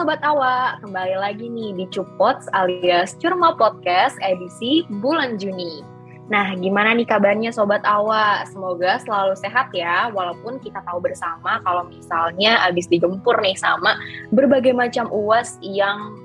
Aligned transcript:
Sobat 0.00 0.24
Awa, 0.24 0.80
kembali 0.80 1.12
lagi 1.12 1.52
nih 1.52 1.76
di 1.76 1.84
Cupots 1.92 2.48
alias 2.56 3.20
Curma 3.20 3.52
Podcast 3.52 4.16
edisi 4.24 4.80
bulan 4.88 5.36
Juni. 5.36 5.84
Nah, 6.32 6.56
gimana 6.56 6.96
nih 6.96 7.04
kabarnya 7.04 7.52
Sobat 7.52 7.84
Awa? 7.84 8.48
Semoga 8.48 8.96
selalu 9.04 9.36
sehat 9.36 9.68
ya, 9.76 10.08
walaupun 10.08 10.56
kita 10.64 10.80
tahu 10.88 11.04
bersama 11.04 11.60
kalau 11.68 11.84
misalnya 11.92 12.64
abis 12.64 12.88
digempur 12.88 13.36
nih 13.44 13.52
sama 13.60 14.00
berbagai 14.32 14.72
macam 14.72 15.04
uas 15.12 15.60
yang 15.60 16.16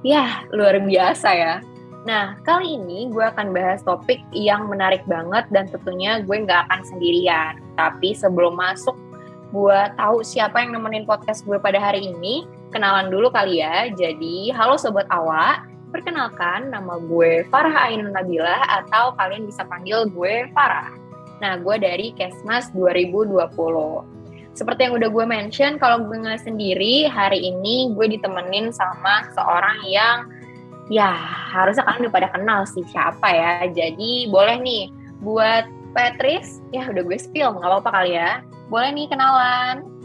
ya 0.00 0.40
luar 0.56 0.80
biasa 0.80 1.28
ya. 1.36 1.54
Nah, 2.08 2.40
kali 2.48 2.80
ini 2.80 3.12
gue 3.12 3.20
akan 3.20 3.52
bahas 3.52 3.84
topik 3.84 4.24
yang 4.32 4.64
menarik 4.72 5.04
banget 5.04 5.44
dan 5.52 5.68
tentunya 5.68 6.24
gue 6.24 6.40
nggak 6.40 6.72
akan 6.72 6.88
sendirian. 6.88 7.60
Tapi 7.76 8.16
sebelum 8.16 8.56
masuk 8.56 8.96
buat 9.52 9.92
tahu 10.00 10.24
siapa 10.24 10.64
yang 10.64 10.72
nemenin 10.72 11.04
podcast 11.04 11.44
gue 11.44 11.60
pada 11.60 11.76
hari 11.76 12.16
ini, 12.16 12.48
kenalan 12.70 13.10
dulu 13.10 13.28
kali 13.28 13.60
ya. 13.60 13.90
Jadi, 13.90 14.54
halo 14.54 14.78
Sobat 14.78 15.06
Awa, 15.10 15.66
perkenalkan 15.90 16.70
nama 16.70 16.96
gue 17.02 17.44
Farah 17.50 17.90
Ainun 17.90 18.14
Nabila 18.14 18.62
atau 18.66 19.12
kalian 19.18 19.44
bisa 19.44 19.66
panggil 19.66 20.06
gue 20.08 20.48
Farah. 20.54 20.94
Nah, 21.42 21.58
gue 21.58 21.76
dari 21.82 22.14
Kesmas 22.14 22.70
2020. 22.72 23.50
Seperti 24.54 24.80
yang 24.86 24.94
udah 24.98 25.08
gue 25.10 25.24
mention, 25.26 25.78
kalau 25.78 26.06
gue 26.06 26.16
nggak 26.18 26.42
sendiri, 26.42 27.06
hari 27.10 27.42
ini 27.42 27.94
gue 27.94 28.06
ditemenin 28.18 28.74
sama 28.74 29.26
seorang 29.34 29.78
yang 29.86 30.26
ya 30.90 31.14
harusnya 31.54 31.86
kalian 31.86 32.10
udah 32.10 32.14
pada 32.14 32.28
kenal 32.34 32.60
sih 32.66 32.82
siapa 32.90 33.28
ya. 33.30 33.66
Jadi 33.70 34.28
boleh 34.28 34.58
nih 34.58 34.84
buat 35.22 35.64
Patrice, 35.90 36.62
ya 36.70 36.86
udah 36.86 37.02
gue 37.02 37.18
spill, 37.18 37.56
nggak 37.56 37.66
apa-apa 37.66 37.90
kali 37.90 38.18
ya. 38.18 38.42
Boleh 38.70 38.90
nih 38.94 39.06
kenalan. 39.10 39.99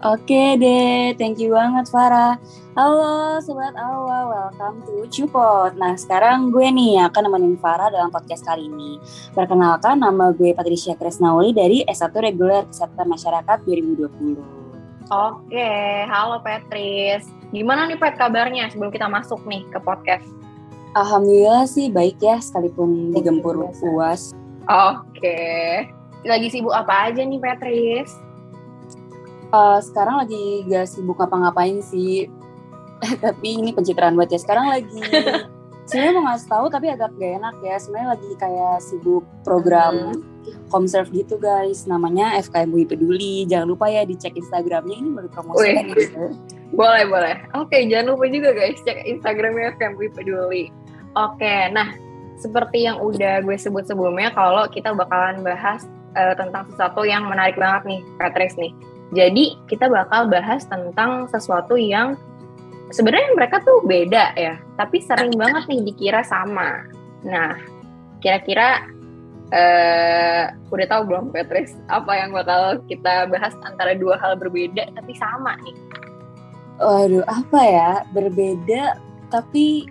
Oke 0.00 0.56
deh, 0.56 1.12
thank 1.20 1.36
you 1.36 1.52
banget 1.52 1.84
Farah. 1.92 2.40
Halo 2.72 3.36
Sobat 3.44 3.76
Awa, 3.76 4.32
welcome 4.32 4.80
to 4.88 5.04
Cupot. 5.12 5.76
Nah 5.76 5.92
sekarang 5.92 6.48
gue 6.48 6.72
nih 6.72 7.04
akan 7.04 7.28
nemenin 7.28 7.60
Farah 7.60 7.92
dalam 7.92 8.08
podcast 8.08 8.40
kali 8.48 8.72
ini. 8.72 8.96
Perkenalkan 9.36 10.00
nama 10.00 10.32
gue 10.32 10.56
Patricia 10.56 10.96
Kresnauli 10.96 11.52
dari 11.52 11.84
S1 11.84 12.16
Reguler 12.16 12.64
Kesehatan 12.72 13.12
Masyarakat 13.12 13.58
2020. 13.68 14.40
Oke, 15.12 15.68
halo 16.08 16.40
Patrice. 16.40 17.28
Gimana 17.52 17.84
nih 17.84 18.00
Pet 18.00 18.16
kabarnya 18.16 18.72
sebelum 18.72 18.88
kita 18.88 19.04
masuk 19.04 19.44
nih 19.44 19.68
ke 19.68 19.84
podcast? 19.84 20.24
Alhamdulillah 20.96 21.68
sih 21.68 21.92
baik 21.92 22.16
ya, 22.24 22.40
sekalipun 22.40 23.12
digempur 23.12 23.68
UAS. 23.68 24.32
Oke, 24.64 25.84
lagi 26.24 26.48
sibuk 26.48 26.72
apa 26.72 27.12
aja 27.12 27.20
nih 27.20 27.36
Patrice? 27.36 28.29
Uh, 29.50 29.82
sekarang 29.82 30.22
lagi 30.22 30.62
gak 30.70 30.86
sibuk 30.86 31.18
ngapa-ngapain 31.18 31.82
sih. 31.82 32.30
tapi 33.24 33.58
ini 33.58 33.74
pencitraan 33.74 34.14
buat 34.14 34.30
ya. 34.30 34.38
Sekarang 34.38 34.70
lagi 34.70 35.00
sebenarnya 35.88 36.12
mau 36.14 36.24
ngasih 36.30 36.48
tahu 36.48 36.66
tapi 36.70 36.86
agak 36.92 37.10
gak 37.18 37.32
enak 37.42 37.56
ya. 37.66 37.76
Sebenarnya 37.82 38.08
lagi 38.14 38.30
kayak 38.38 38.76
sibuk 38.82 39.24
program 39.42 40.14
hmm. 40.14 40.68
Comserve 40.70 41.10
gitu 41.10 41.34
guys. 41.36 41.84
Namanya 41.90 42.38
FKM 42.38 42.70
UI 42.70 42.86
Peduli. 42.86 43.44
Jangan 43.50 43.66
lupa 43.66 43.90
ya 43.90 44.06
dicek 44.06 44.38
Instagramnya. 44.38 44.96
Ini 45.02 45.10
baru 45.10 45.28
promosi 45.28 45.66
gitu. 45.94 46.30
Boleh, 46.70 47.02
boleh. 47.02 47.34
Oke, 47.58 47.82
jangan 47.90 48.14
lupa 48.14 48.30
juga 48.30 48.54
guys 48.54 48.78
cek 48.86 49.02
Instagramnya 49.02 49.74
FKM 49.74 49.94
UI 49.98 50.10
Peduli. 50.14 50.64
Oke, 51.18 51.66
nah 51.74 51.90
seperti 52.38 52.86
yang 52.86 53.02
udah 53.02 53.42
gue 53.42 53.56
sebut 53.58 53.84
sebelumnya 53.84 54.30
kalau 54.30 54.64
kita 54.70 54.94
bakalan 54.94 55.42
bahas 55.42 55.84
uh, 56.14 56.32
tentang 56.38 56.70
sesuatu 56.70 57.02
yang 57.02 57.26
menarik 57.26 57.58
banget 57.58 57.82
nih, 57.90 58.00
Patrice 58.22 58.54
nih. 58.54 58.72
Jadi 59.10 59.58
kita 59.66 59.90
bakal 59.90 60.30
bahas 60.30 60.62
tentang 60.70 61.26
sesuatu 61.26 61.74
yang 61.74 62.14
sebenarnya 62.94 63.34
mereka 63.34 63.58
tuh 63.62 63.82
beda 63.82 64.34
ya, 64.38 64.54
tapi 64.78 65.02
sering 65.02 65.34
banget 65.34 65.66
nih 65.66 65.82
dikira 65.90 66.22
sama. 66.22 66.86
Nah, 67.26 67.58
kira-kira 68.22 68.86
uh, 69.50 70.44
udah 70.70 70.86
tahu 70.86 71.02
belum 71.10 71.34
Patrice 71.34 71.74
apa 71.90 72.12
yang 72.14 72.30
bakal 72.30 72.78
kita 72.86 73.26
bahas 73.26 73.54
antara 73.66 73.98
dua 73.98 74.14
hal 74.22 74.38
berbeda 74.38 74.86
tapi 74.94 75.12
sama 75.18 75.58
nih? 75.66 75.76
Waduh, 76.80 77.26
apa 77.26 77.60
ya? 77.66 77.90
Berbeda 78.14 78.94
tapi 79.26 79.90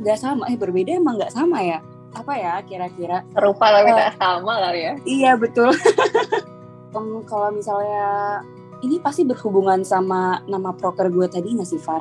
nggak 0.00 0.18
sama. 0.22 0.46
Eh, 0.48 0.56
berbeda 0.56 0.96
emang 0.96 1.18
nggak 1.18 1.34
sama 1.34 1.60
ya? 1.66 1.82
apa 2.10 2.32
ya 2.34 2.58
kira-kira 2.66 3.22
serupa 3.30 3.70
tapi 3.70 3.94
uh, 3.94 4.14
sama 4.18 4.54
lah 4.58 4.74
ya 4.74 4.98
iya 5.06 5.38
betul 5.38 5.70
um, 6.94 7.22
kalau 7.26 7.54
misalnya 7.54 8.40
ini 8.80 8.96
pasti 9.00 9.28
berhubungan 9.28 9.84
sama 9.84 10.40
nama 10.48 10.72
proker 10.72 11.12
gue 11.12 11.26
tadi 11.28 11.52
nggak 11.52 11.68
sih 11.68 11.80
Far? 11.80 12.00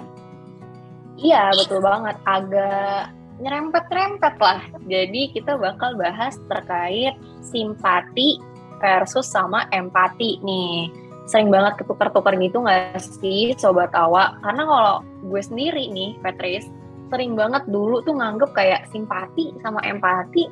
Iya 1.20 1.52
betul 1.52 1.84
banget. 1.84 2.16
Agak 2.24 3.12
nyerempet-rempet 3.44 4.36
lah. 4.40 4.62
Jadi 4.88 5.36
kita 5.36 5.60
bakal 5.60 6.00
bahas 6.00 6.40
terkait 6.48 7.16
simpati 7.44 8.40
versus 8.80 9.28
sama 9.28 9.68
empati 9.76 10.40
nih. 10.40 10.88
Sering 11.28 11.52
banget 11.52 11.84
ketukar-tukar 11.84 12.34
gitu 12.40 12.64
nggak 12.64 12.98
sih 13.00 13.54
sobat 13.60 13.94
awak 13.94 14.40
karena 14.42 14.64
kalau 14.66 14.96
gue 15.30 15.42
sendiri 15.44 15.92
nih 15.92 16.18
Patrice 16.26 16.66
sering 17.10 17.38
banget 17.38 17.66
dulu 17.70 18.02
tuh 18.02 18.18
nganggep 18.18 18.50
kayak 18.54 18.86
simpati 18.90 19.54
sama 19.62 19.78
empati 19.86 20.50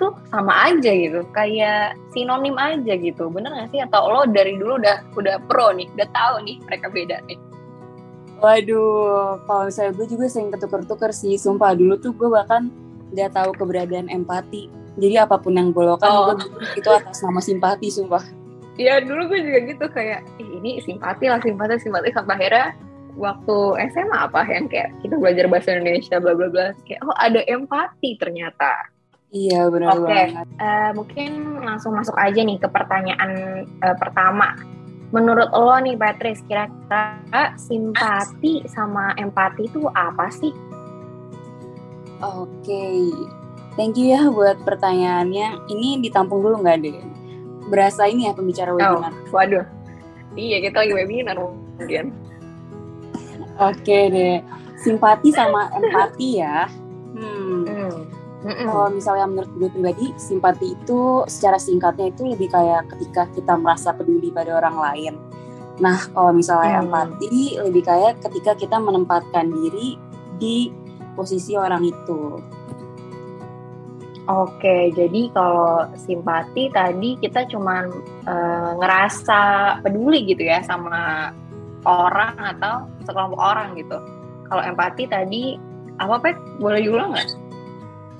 tuh 0.00 0.16
sama 0.32 0.72
aja 0.72 0.88
gitu 0.88 1.20
kayak 1.36 1.94
sinonim 2.16 2.56
aja 2.56 2.96
gitu 2.96 3.28
bener 3.28 3.52
gak 3.52 3.68
sih 3.76 3.84
atau 3.84 4.08
lo 4.08 4.24
dari 4.24 4.56
dulu 4.56 4.80
udah 4.80 5.04
udah 5.20 5.36
pro 5.44 5.76
nih 5.76 5.86
udah 5.92 6.08
tahu 6.16 6.34
nih 6.48 6.56
mereka 6.64 6.88
beda 6.88 7.20
nih 7.28 7.36
Waduh, 8.40 9.44
kalau 9.44 9.68
misalnya 9.68 9.92
gue 10.00 10.06
juga 10.16 10.24
sering 10.32 10.48
ketuker-tuker 10.48 11.12
sih, 11.12 11.36
sumpah 11.36 11.76
dulu 11.76 12.00
tuh 12.00 12.16
gue 12.16 12.24
bahkan 12.32 12.72
gak 13.12 13.36
tahu 13.36 13.52
keberadaan 13.52 14.08
empati. 14.08 14.72
Jadi 14.96 15.20
apa 15.20 15.36
pun 15.36 15.60
yang 15.60 15.76
gue 15.76 15.84
lakukan, 15.84 16.08
oh. 16.08 16.32
gue 16.32 16.48
itu 16.80 16.88
atas 16.88 17.20
nama 17.20 17.36
simpati, 17.44 17.92
sumpah. 17.92 18.24
Iya 18.80 19.04
dulu 19.04 19.28
gue 19.28 19.44
juga 19.44 19.58
gitu 19.68 19.84
kayak, 19.92 20.24
ini 20.40 20.80
simpati 20.80 21.28
lah, 21.28 21.36
simpati, 21.44 21.76
simpati 21.84 22.16
sampai 22.16 22.34
akhirnya 22.40 22.66
waktu 23.20 23.56
SMA 23.92 24.18
apa 24.32 24.40
yang 24.48 24.72
kayak 24.72 24.88
kita 25.04 25.20
belajar 25.20 25.44
bahasa 25.44 25.76
Indonesia 25.76 26.16
bla 26.22 26.32
bla 26.32 26.48
bla 26.48 26.72
kayak 26.88 27.04
oh 27.04 27.12
ada 27.20 27.44
empati 27.44 28.16
ternyata. 28.16 28.72
Iya 29.30 29.70
benar 29.70 29.94
Oke, 29.94 30.10
okay. 30.10 30.26
uh, 30.34 30.42
eh, 30.58 30.90
mungkin 30.90 31.62
langsung 31.62 31.94
masuk 31.94 32.18
aja 32.18 32.42
nih 32.42 32.58
ke 32.58 32.66
pertanyaan 32.66 33.62
uh, 33.78 33.94
pertama. 33.94 34.58
Menurut 35.14 35.54
lo 35.54 35.74
nih 35.78 35.94
Patrice, 35.94 36.42
kira-kira 36.50 37.54
simpati 37.54 38.66
sama 38.66 39.14
empati 39.14 39.70
itu 39.70 39.86
apa 39.94 40.30
sih? 40.34 40.50
Oke, 42.18 42.42
okay. 42.58 43.06
thank 43.78 43.94
you 43.94 44.10
ya 44.10 44.26
buat 44.34 44.66
pertanyaannya. 44.66 45.62
Ini 45.70 46.02
ditampung 46.02 46.42
dulu 46.42 46.66
nggak 46.66 46.78
deh? 46.82 46.98
Berasa 47.70 48.10
ini 48.10 48.26
ya 48.26 48.34
pembicara 48.34 48.74
oh, 48.74 48.78
webinar. 48.78 49.14
Oh, 49.14 49.30
waduh, 49.30 49.66
iya 50.34 50.58
kita 50.58 50.82
lagi 50.82 50.94
webinar 50.94 51.38
kemudian. 51.38 52.10
Oke 53.62 53.98
deh, 54.10 54.42
simpati 54.82 55.30
sama 55.30 55.70
empati 55.70 56.42
ya. 56.42 56.66
Hmm. 57.14 58.10
Mm. 58.40 58.72
Kalau 58.72 58.88
misalnya 58.88 59.26
menurut 59.28 59.50
gue 59.60 59.68
pribadi, 59.68 60.06
simpati 60.16 60.72
itu 60.72 61.28
secara 61.28 61.60
singkatnya 61.60 62.08
itu 62.08 62.24
lebih 62.24 62.48
kayak 62.48 62.88
ketika 62.96 63.28
kita 63.36 63.52
merasa 63.60 63.92
peduli 63.92 64.32
pada 64.32 64.56
orang 64.56 64.76
lain. 64.80 65.14
Nah, 65.80 66.00
kalau 66.12 66.32
misalnya 66.32 66.80
mm. 66.80 66.84
empati 66.88 67.36
lebih 67.60 67.82
kayak 67.84 68.20
ketika 68.24 68.56
kita 68.56 68.76
menempatkan 68.80 69.52
diri 69.52 70.00
di 70.40 70.72
posisi 71.12 71.52
orang 71.52 71.84
itu. 71.84 72.40
Oke, 74.30 74.94
jadi 74.94 75.26
kalau 75.34 75.90
simpati 75.98 76.70
tadi 76.70 77.18
kita 77.18 77.50
cuman 77.50 77.90
uh, 78.30 78.72
ngerasa 78.78 79.40
peduli 79.82 80.22
gitu 80.22 80.46
ya 80.46 80.62
sama 80.62 81.34
orang 81.82 82.38
atau 82.38 82.86
sekelompok 83.04 83.40
orang 83.40 83.74
gitu. 83.74 83.98
Kalau 84.46 84.62
empati 84.62 85.04
tadi 85.10 85.58
apa 85.98 86.16
Pek? 86.22 86.36
Boleh 86.62 86.80
diulang 86.84 87.10
nggak? 87.12 87.49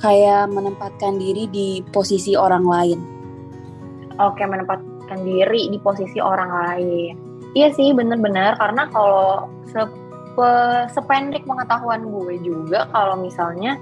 Kayak 0.01 0.49
menempatkan 0.49 1.21
diri 1.21 1.45
di 1.53 1.85
posisi 1.93 2.33
orang 2.33 2.65
lain. 2.65 3.01
Oke, 4.17 4.45
menempatkan 4.45 5.21
diri 5.25 5.69
di 5.69 5.79
posisi 5.81 6.17
orang 6.21 6.51
lain. 6.51 7.15
Iya 7.53 7.69
sih, 7.77 7.93
bener-bener. 7.93 8.57
Karena 8.57 8.89
kalau 8.89 9.49
sepe, 9.69 10.53
sependek 10.93 11.45
pengetahuan 11.45 12.09
gue 12.09 12.41
juga, 12.41 12.89
kalau 12.93 13.21
misalnya 13.21 13.77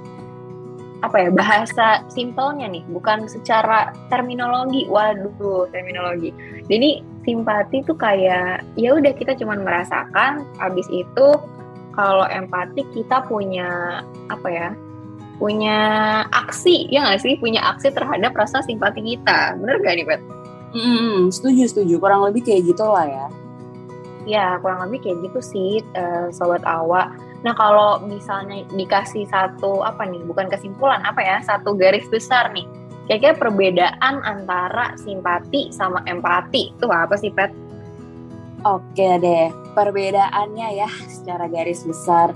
apa 0.99 1.23
ya 1.23 1.31
bahasa 1.31 2.03
simpelnya 2.11 2.67
nih, 2.67 2.83
bukan 2.91 3.31
secara 3.31 3.95
terminologi. 4.11 4.91
Waduh, 4.91 5.71
terminologi. 5.71 6.35
Jadi 6.67 7.07
simpati 7.29 7.85
tuh 7.85 7.95
kayak 7.95 8.65
ya 8.81 8.97
udah 8.97 9.13
kita 9.13 9.37
cuma 9.37 9.53
merasakan 9.61 10.49
habis 10.57 10.89
itu 10.89 11.27
kalau 11.93 12.25
empati 12.25 12.89
kita 12.97 13.21
punya 13.29 14.01
apa 14.33 14.49
ya 14.49 14.69
punya 15.39 15.79
aksi 16.35 16.91
ya 16.91 17.07
nggak 17.07 17.23
sih 17.23 17.35
punya 17.39 17.63
aksi 17.63 17.95
terhadap 17.95 18.35
rasa 18.35 18.59
simpati 18.67 19.01
kita 19.01 19.55
bener 19.63 19.79
gak 19.81 19.95
nih 19.95 20.07
Pet? 20.07 20.23
Hmm, 20.69 21.33
setuju 21.33 21.65
setuju 21.65 21.95
kurang 21.97 22.29
lebih 22.29 22.45
kayak 22.45 22.69
gitu 22.69 22.85
lah 22.85 23.07
ya. 23.09 23.27
Ya 24.29 24.47
kurang 24.61 24.85
lebih 24.85 25.09
kayak 25.09 25.19
gitu 25.25 25.41
sih 25.41 25.73
uh, 25.97 26.29
sobat 26.29 26.61
Awa. 26.69 27.09
Nah 27.41 27.55
kalau 27.57 28.03
misalnya 28.05 28.67
dikasih 28.75 29.25
satu 29.31 29.81
apa 29.87 30.05
nih, 30.05 30.21
bukan 30.29 30.51
kesimpulan 30.53 31.01
apa 31.07 31.23
ya, 31.23 31.37
satu 31.41 31.73
garis 31.73 32.05
besar 32.13 32.53
nih, 32.53 32.69
kira-kira 33.09 33.35
perbedaan 33.39 34.21
antara 34.27 34.93
simpati 35.01 35.73
sama 35.73 36.05
empati 36.05 36.77
itu 36.77 36.87
apa 36.91 37.17
sih 37.17 37.33
Pet? 37.33 37.55
Oke 38.67 39.09
deh, 39.23 39.55
perbedaannya 39.79 40.69
ya 40.75 40.91
secara 41.07 41.47
garis 41.47 41.87
besar. 41.87 42.35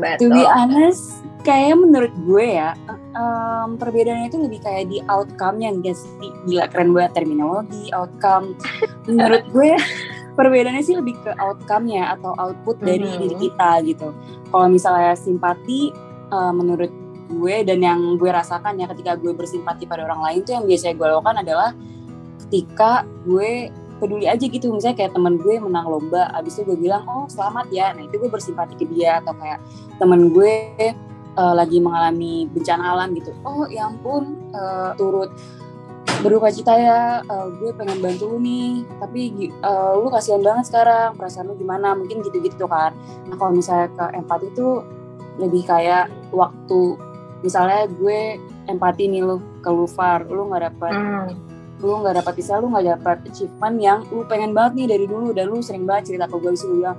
Betul. 0.00 0.32
To 0.32 0.34
be 0.36 0.44
honest, 0.48 1.20
kayak 1.44 1.76
menurut 1.76 2.14
gue 2.24 2.56
ya, 2.56 2.72
um, 3.12 3.76
perbedaannya 3.76 4.32
itu 4.32 4.38
lebih 4.40 4.60
kayak 4.64 4.88
di 4.88 5.04
outcome-nya 5.04 5.76
guys. 5.84 6.08
Gila 6.48 6.72
keren 6.72 6.96
banget 6.96 7.12
terminologi, 7.20 7.92
outcome. 7.92 8.56
Menurut 9.10 9.44
gue 9.52 9.76
perbedaannya 10.38 10.84
sih 10.86 10.96
lebih 10.96 11.18
ke 11.20 11.36
outcome-nya 11.36 12.16
atau 12.16 12.32
output 12.38 12.80
dari 12.80 13.04
mm 13.04 13.12
-hmm. 13.12 13.20
diri 13.26 13.36
kita 13.36 13.70
gitu. 13.84 14.08
Kalau 14.48 14.66
misalnya 14.72 15.12
simpati, 15.18 15.92
uh, 16.32 16.52
menurut 16.54 16.92
gue 17.28 17.56
dan 17.60 17.84
yang 17.84 18.16
gue 18.16 18.30
rasakan 18.32 18.80
ya 18.80 18.88
ketika 18.88 19.20
gue 19.20 19.36
bersimpati 19.36 19.84
pada 19.84 20.08
orang 20.08 20.24
lain 20.24 20.38
tuh 20.48 20.56
yang 20.56 20.64
biasanya 20.64 20.94
gue 20.96 21.06
lakukan 21.12 21.36
adalah 21.44 21.70
ketika 22.48 23.04
gue 23.28 23.68
peduli 23.98 24.26
aja 24.30 24.46
gitu. 24.46 24.70
Misalnya 24.70 24.96
kayak 25.04 25.12
temen 25.14 25.36
gue 25.38 25.58
menang 25.58 25.86
lomba 25.86 26.30
abis 26.38 26.58
itu 26.58 26.72
gue 26.72 26.78
bilang 26.78 27.04
oh 27.06 27.26
selamat 27.26 27.66
ya. 27.74 27.92
Nah 27.92 28.06
itu 28.06 28.16
gue 28.16 28.30
bersimpati 28.30 28.74
ke 28.78 28.86
dia. 28.88 29.20
Atau 29.20 29.34
kayak 29.36 29.58
temen 29.98 30.30
gue 30.32 30.54
uh, 31.36 31.54
lagi 31.54 31.82
mengalami 31.82 32.46
bencana 32.50 32.94
alam 32.94 33.12
gitu. 33.18 33.34
Oh 33.42 33.66
ya 33.66 33.90
ampun 33.90 34.38
uh, 34.54 34.94
turut 34.96 35.34
berduka 36.18 36.50
cita 36.50 36.74
ya 36.74 37.22
uh, 37.30 37.46
gue 37.62 37.70
pengen 37.74 37.98
bantu 38.00 38.34
lu 38.34 38.38
nih. 38.40 38.86
Tapi 39.02 39.52
uh, 39.62 39.98
lu 39.98 40.08
kasihan 40.08 40.40
banget 40.40 40.70
sekarang 40.70 41.18
perasaan 41.18 41.50
lu 41.50 41.54
gimana? 41.58 41.92
Mungkin 41.98 42.22
gitu-gitu 42.22 42.64
kan. 42.70 42.94
Nah 43.28 43.36
kalau 43.36 43.52
misalnya 43.54 43.90
ke 43.92 44.04
empati 44.14 44.46
itu 44.50 44.82
lebih 45.38 45.62
kayak 45.66 46.10
waktu 46.34 46.98
misalnya 47.46 47.86
gue 47.86 48.42
empati 48.66 49.06
nih 49.06 49.22
lu 49.22 49.38
ke 49.62 49.70
Lufar 49.70 50.26
lu 50.26 50.50
nggak 50.50 50.74
dapet 50.74 50.92
hmm 50.94 51.47
lu 51.78 52.02
nggak 52.02 52.22
dapat 52.22 52.34
bisa 52.34 52.58
lu 52.58 52.70
nggak 52.70 52.86
dapat 52.98 53.16
achievement 53.30 53.76
yang 53.78 53.98
lu 54.10 54.26
pengen 54.26 54.50
banget 54.50 54.72
nih 54.82 54.86
dari 54.90 55.04
dulu 55.06 55.30
dan 55.30 55.46
lu 55.50 55.62
sering 55.62 55.86
banget 55.86 56.14
cerita 56.14 56.26
ke 56.26 56.36
gue 56.38 56.50
lu 56.50 56.66
bilang 56.82 56.98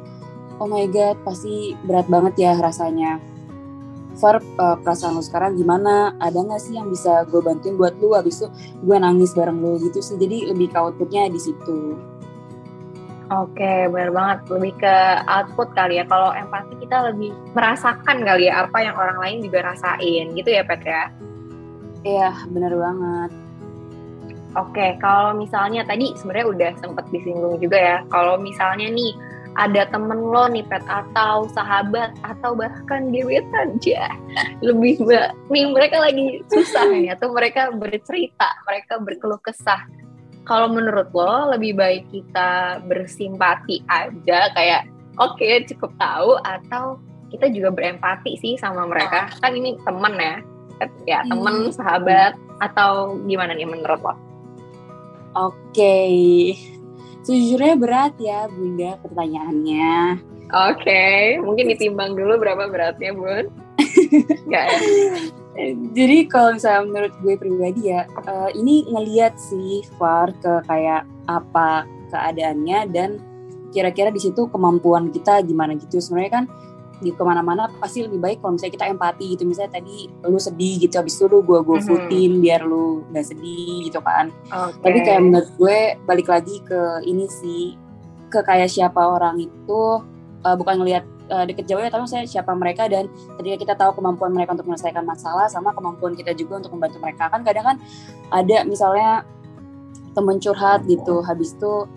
oh 0.59 0.67
my 0.67 0.85
god 0.87 1.15
pasti 1.23 1.75
berat 1.87 2.07
banget 2.07 2.33
ya 2.39 2.53
rasanya 2.59 3.19
Far 4.19 4.43
uh, 4.43 4.75
perasaan 4.83 5.15
lu 5.15 5.23
sekarang 5.23 5.55
gimana 5.55 6.11
ada 6.19 6.35
nggak 6.43 6.59
sih 6.59 6.75
yang 6.75 6.91
bisa 6.91 7.23
gue 7.31 7.39
bantuin 7.39 7.79
buat 7.79 7.95
lu 8.03 8.15
abis 8.15 8.43
itu 8.43 8.47
gue 8.83 8.97
nangis 8.99 9.31
bareng 9.31 9.59
lu 9.59 9.79
gitu 9.79 9.99
sih 10.03 10.19
jadi 10.19 10.51
lebih 10.51 10.71
ke 10.71 10.77
outputnya 10.79 11.31
di 11.31 11.39
situ 11.39 11.95
Oke, 13.29 13.85
benar 13.93 14.09
banget. 14.09 14.39
Lebih 14.49 14.73
ke 14.81 14.95
output 15.29 15.69
kali 15.77 16.01
ya. 16.01 16.05
Kalau 16.09 16.33
empati 16.33 16.73
kita 16.81 17.13
lebih 17.13 17.29
merasakan 17.53 18.25
kali 18.25 18.49
ya 18.49 18.65
apa 18.65 18.81
yang 18.81 18.97
orang 18.97 19.21
lain 19.21 19.37
juga 19.45 19.69
rasain 19.69 20.33
gitu 20.33 20.49
ya, 20.49 20.65
Pet 20.65 20.81
ya? 20.81 21.13
Iya, 22.01 22.29
benar 22.49 22.73
banget. 22.73 23.31
Oke, 24.57 24.97
kalau 24.97 25.37
misalnya 25.37 25.85
tadi 25.85 26.09
sebenarnya 26.17 26.47
udah 26.49 26.71
sempat 26.81 27.05
disinggung 27.13 27.61
juga 27.61 27.77
ya. 27.77 27.97
Kalau 28.09 28.41
misalnya 28.41 28.89
nih 28.89 29.13
ada 29.57 29.85
temen 29.89 30.19
lo 30.29 30.45
nih 30.49 30.63
pet 30.65 30.81
atau 30.85 31.49
sahabat 31.51 32.13
atau 32.21 32.53
bahkan 32.53 33.09
gebetan 33.09 33.75
aja 33.81 34.13
lebih 34.61 35.01
nih 35.49 35.65
mereka 35.73 35.99
lagi 35.99 36.45
susah 36.47 36.85
nih 36.87 37.11
atau 37.17 37.33
mereka 37.33 37.73
bercerita 37.73 38.47
mereka 38.63 39.01
berkeluh 39.01 39.41
kesah 39.41 39.83
kalau 40.45 40.69
menurut 40.69 41.09
lo 41.11 41.51
lebih 41.51 41.75
baik 41.75 42.07
kita 42.13 42.79
bersimpati 42.85 43.83
aja 43.89 44.53
kayak 44.53 44.87
oke 45.17 45.35
okay, 45.35 45.65
cukup 45.65 45.91
tahu 45.97 46.37
atau 46.45 47.01
kita 47.33 47.49
juga 47.51 47.69
berempati 47.73 48.37
sih 48.39 48.53
sama 48.55 48.85
mereka 48.85 49.27
kan 49.43 49.53
ini 49.53 49.75
temen 49.83 50.13
ya 50.17 50.35
ya 51.03 51.19
temen 51.27 51.67
hmm. 51.67 51.75
sahabat 51.75 52.39
atau 52.63 53.19
gimana 53.27 53.51
nih 53.55 53.67
menurut 53.67 53.99
lo? 53.99 54.28
Oke, 55.39 55.55
okay. 55.71 56.11
sejujurnya 57.23 57.79
berat 57.79 58.13
ya 58.19 58.51
Bunda 58.51 58.99
pertanyaannya. 58.99 60.19
Oke, 60.51 60.83
okay. 60.83 61.19
mungkin 61.39 61.71
ditimbang 61.71 62.11
dulu 62.19 62.35
berapa 62.43 62.67
beratnya 62.67 63.15
Bun? 63.15 63.47
Gak 64.51 64.65
ya? 64.67 64.79
Jadi 65.95 66.27
kalau 66.27 66.59
misalnya 66.59 66.83
menurut 66.91 67.13
gue 67.23 67.35
pribadi 67.39 67.81
ya, 67.87 68.03
uh, 68.27 68.51
ini 68.51 68.83
ngeliat 68.91 69.39
sih 69.39 69.87
Far 69.95 70.35
ke 70.43 70.59
kayak 70.67 71.07
apa 71.31 71.87
keadaannya 72.11 72.79
dan 72.91 73.09
kira-kira 73.71 74.11
di 74.11 74.19
situ 74.19 74.51
kemampuan 74.51 75.07
kita 75.07 75.39
gimana 75.47 75.79
gitu. 75.79 76.03
Sebenarnya 76.03 76.43
kan 76.43 76.45
di 76.99 77.15
ke 77.15 77.23
mana-mana 77.23 77.71
pasti 77.79 78.03
lebih 78.03 78.19
baik 78.19 78.37
kalau 78.43 78.59
misalnya 78.59 78.75
kita 78.75 78.85
empati 78.91 79.25
gitu 79.35 79.43
misalnya 79.47 79.79
tadi 79.79 80.11
lu 80.27 80.39
sedih 80.39 80.75
gitu 80.83 80.99
habis 80.99 81.15
itu 81.15 81.25
lu 81.31 81.39
gue 81.41 81.59
gue 81.63 81.79
footin 81.87 82.35
mm-hmm. 82.35 82.43
biar 82.43 82.61
lu 82.67 83.07
gak 83.15 83.25
sedih 83.31 83.87
gitu 83.87 83.99
kan 84.03 84.27
okay. 84.51 84.83
tapi 84.83 84.97
kayak 85.07 85.21
menurut 85.23 85.49
gue 85.55 85.77
balik 86.03 86.27
lagi 86.27 86.55
ke 86.67 86.81
ini 87.07 87.25
sih 87.31 87.79
ke 88.29 88.43
kayak 88.43 88.67
siapa 88.67 88.99
orang 88.99 89.39
itu 89.39 89.81
uh, 90.43 90.55
bukan 90.59 90.83
ngelihat 90.83 91.03
uh, 91.31 91.45
deket 91.47 91.65
jauh 91.71 91.81
ya 91.81 91.89
tapi 91.89 92.05
saya 92.09 92.27
siapa 92.27 92.51
mereka 92.51 92.85
dan 92.91 93.07
ketika 93.39 93.55
kita 93.63 93.73
tahu 93.79 94.01
kemampuan 94.01 94.35
mereka 94.35 94.53
untuk 94.57 94.67
menyelesaikan 94.67 95.07
masalah 95.07 95.47
sama 95.47 95.71
kemampuan 95.71 96.13
kita 96.13 96.35
juga 96.35 96.59
untuk 96.59 96.75
membantu 96.75 96.99
mereka 96.99 97.31
kan 97.31 97.41
kadang 97.45 97.65
kan 97.65 97.77
ada 98.33 98.67
misalnya 98.67 99.23
temen 100.17 100.41
curhat 100.41 100.83
gitu 100.89 101.21
habis 101.23 101.55
itu 101.55 101.87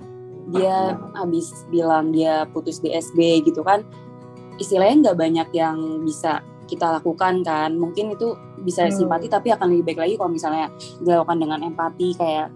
dia 0.50 0.98
habis 1.14 1.54
bilang 1.70 2.10
dia 2.10 2.44
putus 2.50 2.82
DSB 2.82 3.46
gitu 3.46 3.62
kan 3.62 3.86
istilahnya 4.62 5.10
nggak 5.10 5.18
banyak 5.18 5.48
yang 5.52 5.76
bisa 6.06 6.40
kita 6.70 6.88
lakukan 6.88 7.42
kan. 7.42 7.74
Mungkin 7.74 8.14
itu 8.14 8.32
bisa 8.62 8.86
hmm. 8.86 8.94
simpati 8.94 9.26
tapi 9.26 9.50
akan 9.50 9.68
lebih 9.74 9.92
baik 9.92 10.00
lagi 10.06 10.14
kalau 10.16 10.30
misalnya 10.30 10.70
dilakukan 11.02 11.38
dengan 11.42 11.60
empati 11.66 12.08
kayak 12.16 12.48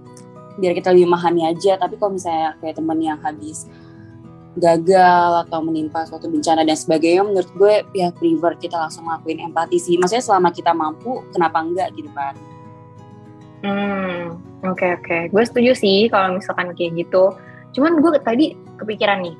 biar 0.56 0.72
kita 0.72 0.94
lebih 0.94 1.10
memahami 1.10 1.42
aja. 1.50 1.76
Tapi 1.76 1.98
kalau 1.98 2.16
misalnya 2.16 2.56
kayak 2.62 2.78
teman 2.78 2.98
yang 3.02 3.18
habis 3.20 3.68
gagal 4.56 5.44
atau 5.44 5.60
menimpa 5.60 6.08
suatu 6.08 6.32
bencana 6.32 6.64
dan 6.64 6.72
sebagainya 6.72 7.28
menurut 7.28 7.50
gue 7.60 7.84
ya 7.92 8.08
prefer 8.08 8.56
kita 8.56 8.80
langsung 8.80 9.04
ngelakuin 9.04 9.52
empati 9.52 9.76
sih. 9.76 10.00
Maksudnya 10.00 10.24
selama 10.24 10.48
kita 10.48 10.72
mampu 10.72 11.20
kenapa 11.34 11.60
enggak 11.60 11.92
gitu 11.92 12.08
kan? 12.16 12.32
Hmm 13.60 14.40
oke 14.64 14.80
okay, 14.80 14.90
oke. 14.96 15.04
Okay. 15.04 15.22
gue 15.28 15.42
setuju 15.44 15.72
sih 15.76 16.08
kalau 16.08 16.40
misalkan 16.40 16.72
kayak 16.72 17.04
gitu. 17.04 17.36
Cuman 17.76 18.00
gue 18.00 18.16
tadi 18.24 18.56
kepikiran 18.80 19.20
nih 19.20 19.36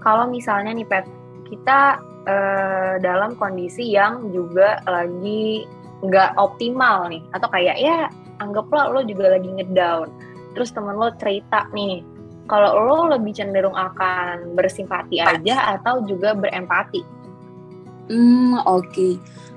kalau 0.00 0.30
misalnya 0.30 0.72
nih 0.72 0.86
Pet 0.86 1.04
kita 1.46 2.02
uh, 2.26 2.94
dalam 3.00 3.38
kondisi 3.38 3.94
yang 3.94 4.30
juga 4.34 4.82
lagi 4.84 5.64
nggak 6.04 6.36
optimal 6.36 7.08
nih. 7.08 7.22
Atau 7.32 7.48
kayak 7.50 7.76
ya 7.80 8.10
anggaplah 8.42 8.92
lo 8.92 9.00
juga 9.06 9.32
lagi 9.38 9.48
ngedown. 9.48 10.10
Terus 10.52 10.72
temen 10.72 10.96
lo 10.96 11.12
cerita 11.16 11.68
nih 11.72 12.04
kalau 12.46 12.78
lo 12.78 12.98
lebih 13.18 13.34
cenderung 13.34 13.74
akan 13.74 14.54
bersimpati 14.54 15.18
aja 15.18 15.76
atau 15.78 16.02
juga 16.06 16.32
berempati? 16.32 17.02
Hmm 18.06 18.62
oke. 18.62 18.86
Okay. 18.90 19.14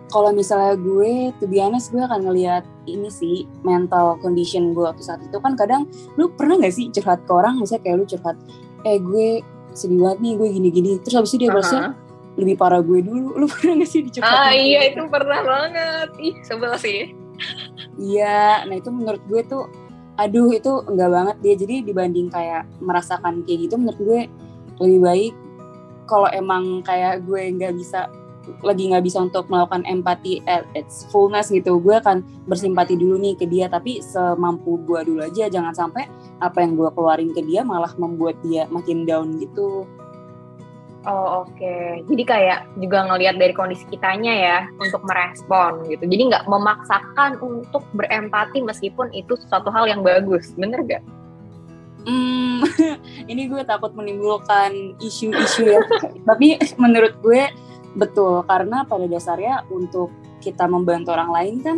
kalau 0.10 0.34
misalnya 0.34 0.74
gue 0.74 1.30
tuh 1.38 1.46
honest 1.62 1.94
gue 1.94 2.02
akan 2.02 2.26
ngelihat 2.26 2.66
ini 2.90 3.14
sih 3.14 3.46
mental 3.62 4.18
condition 4.26 4.74
gue 4.74 4.90
waktu 4.90 5.06
saat 5.06 5.22
itu. 5.22 5.38
Kan 5.38 5.54
kadang 5.54 5.86
lu 6.18 6.34
pernah 6.34 6.58
gak 6.58 6.74
sih 6.74 6.90
curhat 6.90 7.22
ke 7.30 7.32
orang? 7.32 7.62
Misalnya 7.62 7.86
kayak 7.86 7.98
lu 8.02 8.06
curhat 8.10 8.38
eh 8.90 8.98
gue 8.98 9.46
sedih 9.74 10.00
banget 10.02 10.20
nih 10.22 10.34
gue 10.36 10.48
gini-gini. 10.50 10.92
Terus 11.04 11.16
habis 11.20 11.32
itu 11.34 11.48
dia 11.48 11.52
uh-huh. 11.54 11.92
lebih 12.38 12.56
parah 12.56 12.82
gue 12.82 13.00
dulu. 13.04 13.36
Lu 13.40 13.46
pernah 13.50 13.84
gak 13.84 13.90
sih 13.90 14.02
dicepat 14.06 14.30
ah 14.30 14.52
iya 14.54 14.92
itu 14.92 15.02
pernah 15.08 15.40
banget. 15.44 16.10
Ih 16.20 16.36
sebel 16.46 16.74
sih. 16.80 17.14
Iya 18.00 18.68
nah 18.68 18.76
itu 18.76 18.90
menurut 18.92 19.22
gue 19.28 19.42
tuh 19.48 19.66
aduh 20.20 20.52
itu 20.52 20.72
enggak 20.88 21.10
banget 21.12 21.36
dia. 21.42 21.56
Jadi 21.56 21.76
dibanding 21.88 22.28
kayak 22.32 22.68
merasakan 22.84 23.44
kayak 23.48 23.70
gitu 23.70 23.76
menurut 23.80 24.00
gue 24.00 24.22
lebih 24.80 25.00
baik 25.04 25.34
kalau 26.10 26.26
emang 26.34 26.82
kayak 26.82 27.22
gue 27.28 27.54
nggak 27.54 27.78
bisa 27.78 28.10
lagi 28.62 28.90
nggak 28.90 29.06
bisa 29.06 29.22
untuk 29.24 29.48
melakukan 29.48 29.86
empati 29.86 30.44
at 30.50 30.66
its 30.74 31.08
fullness 31.10 31.50
gitu 31.54 31.78
gue 31.80 31.96
akan 31.98 32.22
bersimpati 32.46 32.98
dulu 32.98 33.18
nih 33.22 33.36
ke 33.38 33.46
dia 33.46 33.70
tapi 33.70 34.02
semampu 34.02 34.80
gue 34.84 35.00
dulu 35.06 35.22
aja 35.26 35.48
jangan 35.48 35.74
sampai 35.74 36.10
apa 36.40 36.64
yang 36.64 36.78
gue 36.78 36.90
keluarin 36.94 37.32
ke 37.34 37.42
dia 37.46 37.62
malah 37.62 37.92
membuat 37.96 38.40
dia 38.46 38.66
makin 38.72 39.04
down 39.06 39.38
gitu 39.38 39.86
Oh 41.08 41.48
oke, 41.48 41.56
okay. 41.56 42.04
jadi 42.12 42.24
kayak 42.28 42.60
juga 42.76 43.08
ngelihat 43.08 43.40
dari 43.40 43.56
kondisi 43.56 43.88
kitanya 43.88 44.36
ya 44.36 44.58
untuk 44.84 45.00
merespon 45.08 45.88
gitu. 45.88 46.04
Jadi 46.04 46.28
nggak 46.28 46.44
memaksakan 46.44 47.40
untuk 47.40 47.88
berempati 47.96 48.60
meskipun 48.60 49.08
itu 49.16 49.40
suatu 49.48 49.72
hal 49.72 49.88
yang 49.88 50.04
bagus, 50.04 50.52
bener 50.60 50.84
gak? 50.84 51.00
Hmm, 52.04 52.68
ini 53.32 53.48
gue 53.48 53.64
takut 53.64 53.96
menimbulkan 53.96 55.00
isu-isu 55.00 55.72
ya. 55.72 55.80
Tapi 56.28 56.60
menurut 56.76 57.16
gue 57.24 57.48
Betul, 57.98 58.46
karena 58.46 58.86
pada 58.86 59.06
dasarnya 59.10 59.66
untuk 59.74 60.14
kita 60.40 60.70
membantu 60.70 61.14
orang 61.14 61.32
lain 61.34 61.56
kan 61.64 61.78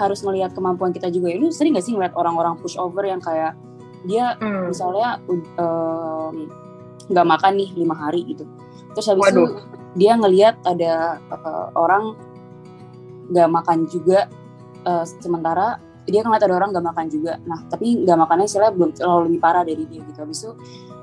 harus 0.00 0.24
melihat 0.24 0.56
kemampuan 0.56 0.90
kita 0.90 1.12
juga. 1.12 1.30
Ini 1.30 1.52
sering 1.52 1.76
gak 1.76 1.84
sih 1.84 1.92
ngeliat 1.92 2.16
orang-orang 2.16 2.56
push 2.58 2.80
over 2.80 3.04
yang 3.04 3.20
kayak 3.20 3.52
dia 4.04 4.36
hmm. 4.40 4.72
misalnya 4.72 5.20
um, 5.60 6.48
nggak 7.10 7.26
makan 7.26 7.52
nih 7.58 7.70
lima 7.76 7.94
hari 7.98 8.24
gitu 8.24 8.46
terus 8.94 9.06
habis 9.10 9.28
Waduh. 9.28 9.36
itu 9.36 9.44
dia 9.98 10.12
ngelihat 10.16 10.56
ada 10.64 11.18
uh, 11.28 11.68
orang 11.74 12.14
nggak 13.28 13.48
makan 13.50 13.78
juga 13.90 14.30
uh, 14.86 15.04
sementara 15.04 15.82
dia 16.08 16.24
ngeliat 16.24 16.42
ada 16.42 16.54
orang 16.56 16.70
nggak 16.72 16.86
makan 16.86 17.06
juga 17.10 17.36
nah 17.44 17.60
tapi 17.68 18.06
nggak 18.06 18.18
makannya 18.18 18.46
istilahnya 18.46 18.74
belum 18.78 18.90
terlalu 18.96 19.22
lebih 19.30 19.40
parah 19.42 19.64
dari 19.66 19.84
dia 19.84 20.00
gitu 20.06 20.18
habis 20.22 20.38
itu 20.46 20.52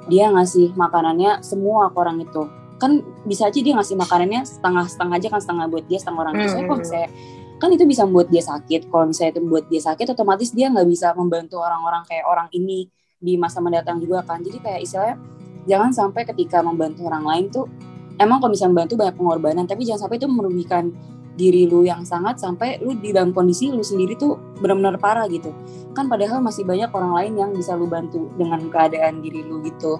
dia 0.07 0.31
ngasih 0.31 0.71
makanannya 0.73 1.43
semua 1.43 1.91
ke 1.91 1.97
orang 1.99 2.23
itu 2.23 2.47
kan 2.77 3.01
bisa 3.25 3.49
aja 3.49 3.57
dia 3.57 3.73
ngasih 3.73 3.97
makanannya 3.97 4.45
setengah 4.45 4.85
setengah 4.85 5.15
aja 5.17 5.27
kan 5.33 5.41
setengah 5.41 5.65
buat 5.65 5.85
dia 5.89 5.97
setengah 5.97 6.21
orang 6.21 6.33
itu 6.37 6.47
saya 6.53 6.63
kok 6.69 6.81
saya 6.85 7.07
kan 7.57 7.73
itu 7.73 7.83
bisa 7.89 8.05
membuat 8.05 8.29
dia 8.29 8.43
sakit. 8.45 8.89
Kalau 8.89 9.09
misalnya 9.09 9.31
itu 9.33 9.41
membuat 9.41 9.65
dia 9.67 9.81
sakit 9.81 10.05
otomatis 10.13 10.49
dia 10.53 10.69
nggak 10.69 10.87
bisa 10.87 11.11
membantu 11.17 11.57
orang-orang 11.57 12.05
kayak 12.05 12.25
orang 12.29 12.47
ini 12.53 12.85
di 13.17 13.33
masa 13.35 13.59
mendatang 13.59 13.97
juga 13.97 14.21
kan. 14.23 14.45
Jadi 14.45 14.61
kayak 14.61 14.79
istilahnya 14.85 15.17
jangan 15.65 15.91
sampai 15.91 16.21
ketika 16.29 16.61
membantu 16.61 17.09
orang 17.09 17.25
lain 17.25 17.45
tuh 17.49 17.65
emang 18.21 18.39
kalau 18.39 18.53
bisa 18.53 18.69
membantu 18.69 18.93
banyak 18.95 19.15
pengorbanan 19.17 19.65
tapi 19.65 19.83
jangan 19.83 20.07
sampai 20.07 20.17
itu 20.21 20.29
merugikan 20.29 20.93
diri 21.37 21.69
lu 21.69 21.85
yang 21.85 22.01
sangat 22.01 22.41
sampai 22.41 22.81
lu 22.81 22.97
di 22.97 23.13
dalam 23.13 23.29
kondisi 23.29 23.69
lu 23.69 23.85
sendiri 23.85 24.17
tuh 24.17 24.37
benar-benar 24.61 24.97
parah 25.01 25.25
gitu. 25.29 25.53
Kan 25.97 26.09
padahal 26.09 26.41
masih 26.41 26.61
banyak 26.61 26.93
orang 26.93 27.13
lain 27.13 27.33
yang 27.41 27.51
bisa 27.53 27.73
lu 27.73 27.89
bantu 27.89 28.29
dengan 28.37 28.69
keadaan 28.69 29.21
diri 29.21 29.41
lu 29.45 29.61
gitu. 29.65 29.97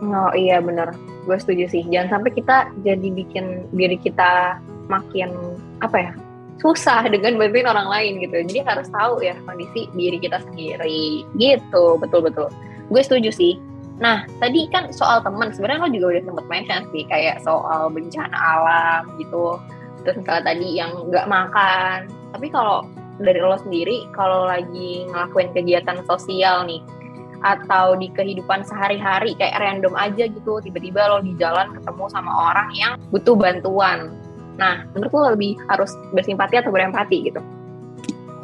Oh 0.00 0.32
iya 0.32 0.62
bener 0.62 0.94
gue 1.30 1.38
setuju 1.38 1.70
sih. 1.70 1.86
Jangan 1.86 2.18
sampai 2.18 2.34
kita 2.34 2.56
jadi 2.82 3.08
bikin 3.14 3.70
diri 3.70 3.94
kita 4.02 4.58
makin 4.90 5.30
apa 5.78 6.10
ya 6.10 6.12
susah 6.58 7.06
dengan 7.06 7.38
bantuin 7.38 7.70
orang 7.70 7.86
lain 7.86 8.12
gitu. 8.18 8.42
Jadi 8.42 8.66
harus 8.66 8.90
tahu 8.90 9.22
ya 9.22 9.38
kondisi 9.46 9.86
diri 9.94 10.18
kita 10.18 10.42
sendiri. 10.42 11.22
Gitu. 11.38 11.84
Betul 12.02 12.26
betul. 12.26 12.50
Gue 12.90 13.00
setuju 13.06 13.30
sih. 13.30 13.62
Nah 14.02 14.26
tadi 14.42 14.66
kan 14.74 14.90
soal 14.90 15.22
teman 15.22 15.54
sebenarnya 15.54 15.86
lo 15.86 15.90
juga 15.94 16.06
udah 16.18 16.22
sempet 16.26 16.46
mention 16.50 16.82
sih 16.90 17.06
kayak 17.06 17.38
soal 17.46 17.86
bencana 17.94 18.34
alam 18.34 19.14
gitu. 19.22 19.62
Terus 20.02 20.18
misalnya 20.18 20.44
tadi 20.50 20.68
yang 20.74 20.90
nggak 21.06 21.30
makan. 21.30 22.10
Tapi 22.34 22.46
kalau 22.50 22.82
dari 23.20 23.38
lo 23.38 23.56
sendiri 23.60 24.08
kalau 24.16 24.48
lagi 24.48 25.06
ngelakuin 25.12 25.52
kegiatan 25.54 26.00
sosial 26.08 26.64
nih 26.66 26.80
atau 27.40 27.96
di 27.96 28.12
kehidupan 28.12 28.68
sehari-hari 28.68 29.32
kayak 29.36 29.56
random 29.56 29.96
aja 29.96 30.28
gitu 30.28 30.60
tiba-tiba 30.60 31.08
lo 31.08 31.24
di 31.24 31.32
jalan 31.40 31.72
ketemu 31.72 32.04
sama 32.12 32.52
orang 32.52 32.68
yang 32.76 32.92
butuh 33.08 33.32
bantuan 33.32 34.12
Nah, 34.60 34.84
menurut 34.92 35.12
lo 35.16 35.20
lebih 35.32 35.56
harus 35.72 35.96
bersimpati 36.12 36.60
atau 36.60 36.68
berempati 36.68 37.32
gitu? 37.32 37.40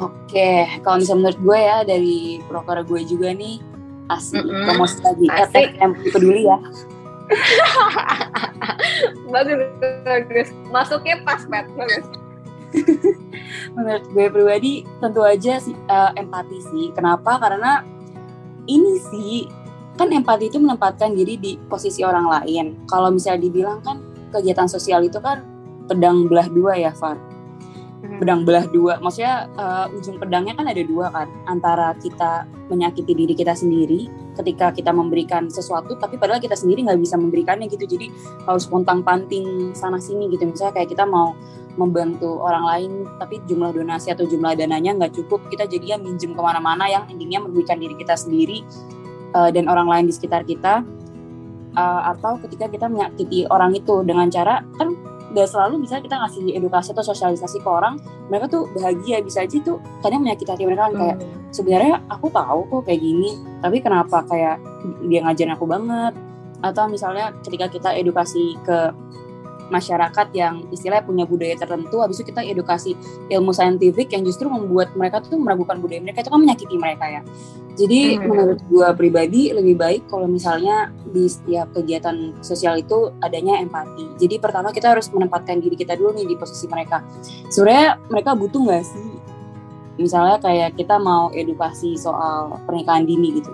Oke, 0.01 0.65
kalau 0.81 0.97
misalnya 0.97 1.29
menurut 1.29 1.39
gue 1.41 1.59
ya 1.61 1.77
dari 1.85 2.17
broker 2.49 2.81
gue 2.85 3.01
juga 3.05 3.29
nih 3.33 3.61
asik 4.09 4.41
mm 4.41 4.49
-hmm. 4.49 4.65
promosi 4.65 4.97
lagi 5.05 5.25
asik. 5.29 5.69
yang 5.77 5.93
peduli 6.09 6.41
ya. 6.49 6.57
bagus, 9.33 9.57
bagus. 10.05 10.47
Masuknya 10.73 11.21
pas. 11.21 11.41
Bagus. 11.45 12.05
menurut 13.77 14.05
gue 14.11 14.25
pribadi 14.27 14.73
tentu 15.01 15.21
aja 15.21 15.61
sih 15.61 15.77
uh, 15.89 16.13
empati 16.17 16.57
sih. 16.73 16.85
Kenapa? 16.93 17.41
Karena 17.41 17.81
ini 18.67 18.99
sih 19.11 19.47
kan 19.97 20.13
empati 20.13 20.53
itu 20.53 20.61
menempatkan 20.61 21.17
diri 21.17 21.41
di 21.41 21.57
posisi 21.57 22.05
orang 22.05 22.29
lain. 22.29 22.85
Kalau 22.85 23.09
misalnya 23.09 23.49
dibilang 23.49 23.81
kan 23.81 23.97
kegiatan 24.29 24.69
sosial 24.69 25.01
itu 25.01 25.17
kan 25.17 25.41
pedang 25.89 26.29
belah 26.29 26.45
dua 26.51 26.77
ya 26.77 26.91
Far. 26.93 27.17
Pedang 28.01 28.45
belah 28.45 28.65
dua. 28.69 29.01
Maksudnya 29.01 29.49
uh, 29.57 29.85
ujung 29.93 30.21
pedangnya 30.21 30.53
kan 30.57 30.69
ada 30.69 30.81
dua 30.85 31.09
kan 31.09 31.27
antara 31.49 31.93
kita 31.97 32.45
menyakiti 32.69 33.13
diri 33.13 33.33
kita 33.33 33.57
sendiri 33.57 34.09
ketika 34.37 34.69
kita 34.69 34.93
memberikan 34.93 35.49
sesuatu 35.49 35.97
tapi 35.97 36.19
padahal 36.19 36.37
kita 36.37 36.53
sendiri 36.53 36.85
nggak 36.85 36.99
bisa 37.01 37.17
memberikannya 37.17 37.67
gitu. 37.69 37.85
Jadi 37.89 38.13
harus 38.45 38.65
pontang 38.69 39.01
panting 39.01 39.73
sana 39.73 39.97
sini 39.97 40.29
gitu. 40.29 40.45
Misalnya 40.45 40.77
kayak 40.77 40.89
kita 40.93 41.05
mau 41.05 41.33
membantu 41.77 42.41
orang 42.41 42.65
lain 42.65 42.91
tapi 43.21 43.37
jumlah 43.45 43.69
donasi 43.69 44.09
atau 44.09 44.25
jumlah 44.25 44.57
dananya 44.57 44.97
nggak 44.97 45.13
cukup 45.13 45.45
kita 45.53 45.69
jadinya 45.69 46.01
minjem 46.01 46.33
ke 46.33 46.41
mana-mana 46.41 46.89
yang 46.89 47.05
endingnya 47.05 47.45
merugikan 47.45 47.77
diri 47.77 47.93
kita 47.93 48.17
sendiri 48.17 48.65
uh, 49.37 49.53
dan 49.53 49.69
orang 49.69 49.85
lain 49.89 50.05
di 50.09 50.13
sekitar 50.13 50.45
kita. 50.45 50.81
Uh, 51.77 52.09
atau 52.09 52.41
ketika 52.41 52.65
kita 52.73 52.89
menyakiti 52.89 53.45
orang 53.53 53.69
itu 53.77 54.01
dengan 54.01 54.33
cara 54.33 54.65
kan 54.81 54.96
gak 55.37 55.53
selalu 55.53 55.85
bisa 55.85 56.01
kita 56.01 56.17
ngasih 56.17 56.57
edukasi 56.57 56.97
atau 56.97 57.05
sosialisasi 57.05 57.61
ke 57.61 57.69
orang 57.69 58.01
mereka 58.25 58.49
tuh 58.49 58.65
bahagia 58.73 59.21
bisa 59.21 59.45
aja 59.45 59.57
tuh 59.61 59.77
kadang 60.01 60.25
menyakiti 60.25 60.49
hati 60.49 60.65
mereka 60.65 60.89
kan 60.89 60.93
kayak 60.97 61.17
hmm. 61.21 61.53
sebenarnya 61.53 61.95
aku 62.09 62.27
tahu 62.33 62.59
kok 62.65 62.81
kayak 62.89 63.01
gini 63.05 63.37
tapi 63.61 63.77
kenapa 63.85 64.25
kayak 64.25 64.57
dia 65.05 65.21
ngajarin 65.21 65.53
aku 65.53 65.65
banget 65.69 66.13
atau 66.65 66.89
misalnya 66.89 67.37
ketika 67.45 67.69
kita 67.69 67.89
edukasi 67.93 68.57
ke 68.65 68.89
masyarakat 69.67 70.27
yang 70.33 70.65
istilahnya 70.71 71.03
punya 71.03 71.25
budaya 71.27 71.55
tertentu 71.55 71.99
habis 71.99 72.19
itu 72.19 72.31
kita 72.31 72.43
edukasi 72.43 72.95
ilmu 73.31 73.51
saintifik 73.51 74.11
yang 74.11 74.23
justru 74.23 74.47
membuat 74.47 74.95
mereka 74.95 75.23
tuh 75.23 75.39
meragukan 75.39 75.79
budaya 75.79 76.01
mereka. 76.03 76.23
Itu 76.23 76.31
kan 76.31 76.41
menyakiti 76.41 76.75
mereka 76.79 77.05
ya. 77.07 77.21
Jadi 77.77 78.17
hmm. 78.17 78.25
menurut 78.25 78.59
gue 78.65 78.87
pribadi 78.97 79.53
lebih 79.53 79.77
baik 79.77 80.09
kalau 80.09 80.25
misalnya 80.25 80.89
di 81.13 81.29
setiap 81.29 81.69
kegiatan 81.77 82.33
sosial 82.41 82.81
itu 82.81 83.13
adanya 83.21 83.61
empati. 83.61 84.17
Jadi 84.17 84.41
pertama 84.41 84.73
kita 84.73 84.97
harus 84.97 85.07
menempatkan 85.13 85.61
diri 85.61 85.77
kita 85.77 85.93
dulu 85.93 86.17
nih 86.17 86.25
di 86.25 86.35
posisi 86.35 86.65
mereka. 86.65 87.05
Sebenarnya 87.53 88.01
mereka 88.09 88.33
butuh 88.33 88.61
nggak 88.65 88.85
sih 88.85 89.05
misalnya 89.97 90.37
kayak 90.37 90.77
kita 90.77 91.01
mau 91.01 91.33
edukasi 91.33 91.97
soal 91.97 92.53
pernikahan 92.69 93.03
dini 93.05 93.41
gitu? 93.41 93.49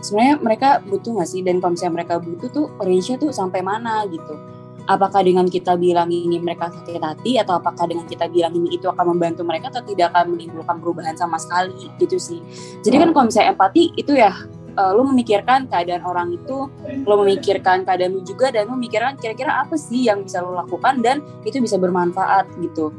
Sebenarnya 0.00 0.34
mereka 0.40 0.68
butuh 0.86 1.18
nggak 1.18 1.28
sih? 1.28 1.42
Dan 1.42 1.58
kalau 1.58 1.76
misalnya 1.76 1.94
mereka 2.02 2.14
butuh 2.22 2.48
tuh 2.48 2.66
range 2.80 3.10
tuh 3.20 3.30
sampai 3.34 3.60
mana 3.60 4.06
gitu 4.08 4.38
apakah 4.86 5.20
dengan 5.24 5.48
kita 5.48 5.76
bilang 5.76 6.08
ini 6.08 6.40
mereka 6.40 6.72
sakit 6.72 7.00
hati 7.02 7.36
atau 7.36 7.58
apakah 7.58 7.84
dengan 7.88 8.06
kita 8.06 8.30
bilang 8.30 8.54
ini 8.56 8.76
itu 8.76 8.86
akan 8.88 9.16
membantu 9.16 9.42
mereka 9.44 9.68
atau 9.72 9.84
tidak 9.84 10.14
akan 10.14 10.36
menimbulkan 10.36 10.76
perubahan 10.80 11.16
sama 11.18 11.36
sekali 11.36 11.90
gitu 11.98 12.16
sih. 12.16 12.40
Jadi 12.80 12.96
kan 12.96 13.08
kalau 13.12 13.26
misalnya 13.28 13.52
empati 13.52 13.92
itu 13.98 14.12
ya 14.16 14.32
uh, 14.76 14.92
lo 14.94 15.02
memikirkan 15.08 15.66
keadaan 15.66 16.02
orang 16.06 16.36
itu 16.36 16.70
lo 17.04 17.14
memikirkan 17.24 17.82
keadaan 17.82 18.14
lu 18.16 18.22
juga 18.22 18.54
dan 18.54 18.70
lo 18.70 18.78
memikirkan 18.78 19.18
kira-kira 19.18 19.64
apa 19.64 19.74
sih 19.74 20.06
yang 20.06 20.22
bisa 20.22 20.40
lo 20.44 20.54
lakukan 20.54 21.02
dan 21.02 21.24
itu 21.42 21.58
bisa 21.58 21.80
bermanfaat 21.80 22.46
gitu 22.60 22.94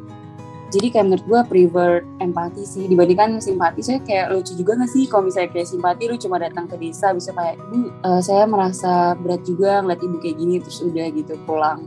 jadi 0.72 0.88
kayak 0.88 1.06
menurut 1.12 1.26
gue 1.28 1.42
prefer 1.52 1.92
empati 2.24 2.64
sih. 2.64 2.88
Dibandingkan 2.88 3.44
simpati 3.44 3.84
saya 3.84 4.00
kayak 4.00 4.32
lucu 4.32 4.56
juga 4.56 4.80
gak 4.80 4.92
sih? 4.96 5.04
Kalau 5.04 5.28
misalnya 5.28 5.52
kayak 5.52 5.68
simpati 5.68 6.04
lu 6.08 6.16
cuma 6.16 6.40
datang 6.40 6.66
ke 6.72 6.80
desa 6.80 7.12
bisa 7.12 7.36
kayak 7.36 7.60
ibu 7.60 7.92
uh, 8.08 8.24
saya 8.24 8.48
merasa 8.48 9.14
berat 9.20 9.44
juga 9.44 9.84
ngeliat 9.84 10.00
ibu 10.00 10.16
kayak 10.24 10.38
gini 10.40 10.56
terus 10.64 10.80
udah 10.80 11.06
gitu 11.12 11.36
pulang. 11.44 11.84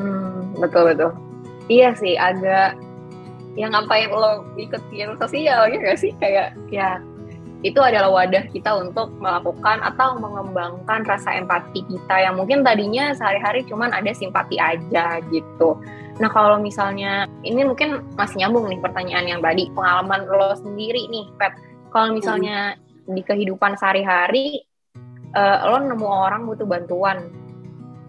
Hmm, 0.00 0.56
betul 0.56 0.88
betul. 0.88 1.12
Iya 1.68 1.92
sih 1.92 2.16
agak 2.16 2.80
yang 3.60 3.76
ngapain 3.76 4.08
lo 4.08 4.48
ikut 4.56 4.80
kegiatan 4.88 5.20
sosial 5.20 5.68
ya 5.68 5.76
gak 5.76 5.98
sih? 6.00 6.16
Kayak 6.16 6.56
ya 6.72 7.04
itu 7.66 7.80
adalah 7.82 8.08
wadah 8.14 8.46
kita 8.54 8.70
untuk 8.78 9.10
melakukan 9.18 9.82
atau 9.82 10.14
mengembangkan 10.22 11.02
rasa 11.02 11.42
empati 11.42 11.82
kita 11.90 12.16
yang 12.22 12.38
mungkin 12.38 12.62
tadinya 12.62 13.10
sehari-hari 13.18 13.66
cuman 13.66 13.90
ada 13.90 14.14
simpati 14.14 14.56
aja 14.62 15.18
gitu. 15.28 15.74
Nah 16.18 16.30
kalau 16.34 16.58
misalnya 16.58 17.30
ini 17.46 17.62
mungkin 17.62 18.02
masih 18.18 18.42
nyambung 18.42 18.66
nih 18.66 18.82
pertanyaan 18.82 19.26
yang 19.26 19.40
tadi 19.40 19.70
pengalaman 19.70 20.26
lo 20.26 20.54
sendiri 20.58 21.06
nih 21.10 21.26
Pep. 21.38 21.54
Kalau 21.94 22.12
misalnya 22.12 22.74
hmm. 22.74 23.14
di 23.14 23.22
kehidupan 23.24 23.78
sehari-hari 23.78 24.66
uh, 25.32 25.70
lo 25.70 25.78
nemu 25.78 26.06
orang 26.06 26.44
butuh 26.44 26.66
bantuan, 26.66 27.30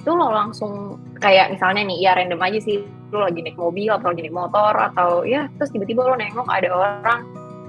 itu 0.01 0.09
lo 0.09 0.33
langsung 0.33 0.97
kayak 1.19 1.53
misalnya 1.53 1.85
nih 1.85 1.97
ya 2.01 2.11
random 2.17 2.41
aja 2.41 2.59
sih 2.63 2.81
lo 3.09 3.25
lagi 3.25 3.41
naik 3.41 3.57
mobil 3.57 3.89
atau 3.89 4.13
lagi 4.13 4.21
naik 4.25 4.37
motor 4.37 4.73
atau 4.73 5.27
ya 5.27 5.49
terus 5.57 5.73
tiba-tiba 5.73 6.05
lo 6.05 6.15
nengok 6.15 6.47
ada 6.47 6.69
orang 6.71 7.21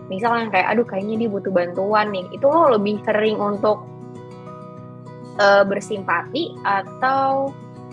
misalnya 0.06 0.46
kayak 0.52 0.66
aduh 0.74 0.86
kayaknya 0.86 1.26
dia 1.26 1.30
butuh 1.30 1.52
bantuan 1.54 2.06
nih 2.14 2.26
itu 2.30 2.46
lo 2.46 2.70
lebih 2.74 3.02
sering 3.02 3.38
untuk 3.38 3.82
uh, 5.40 5.64
bersimpati 5.66 6.54
atau 6.62 7.50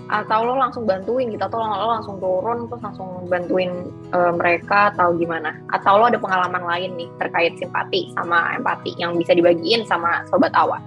atau 0.08 0.48
lo 0.48 0.56
langsung 0.56 0.88
bantuin 0.88 1.28
gitu 1.28 1.44
atau 1.44 1.60
lo, 1.60 1.88
langsung 2.00 2.16
turun 2.20 2.68
terus 2.72 2.82
langsung 2.84 3.28
bantuin 3.28 3.92
uh, 4.16 4.32
mereka 4.36 4.96
atau 4.96 5.16
gimana? 5.20 5.56
Atau 5.72 6.00
lo 6.00 6.08
ada 6.08 6.20
pengalaman 6.20 6.64
lain 6.64 6.92
nih 6.96 7.10
terkait 7.20 7.54
simpati 7.60 8.12
sama 8.16 8.56
empati 8.56 8.96
yang 8.96 9.16
bisa 9.20 9.36
dibagiin 9.36 9.84
sama 9.84 10.24
sobat 10.32 10.52
awal 10.56 10.80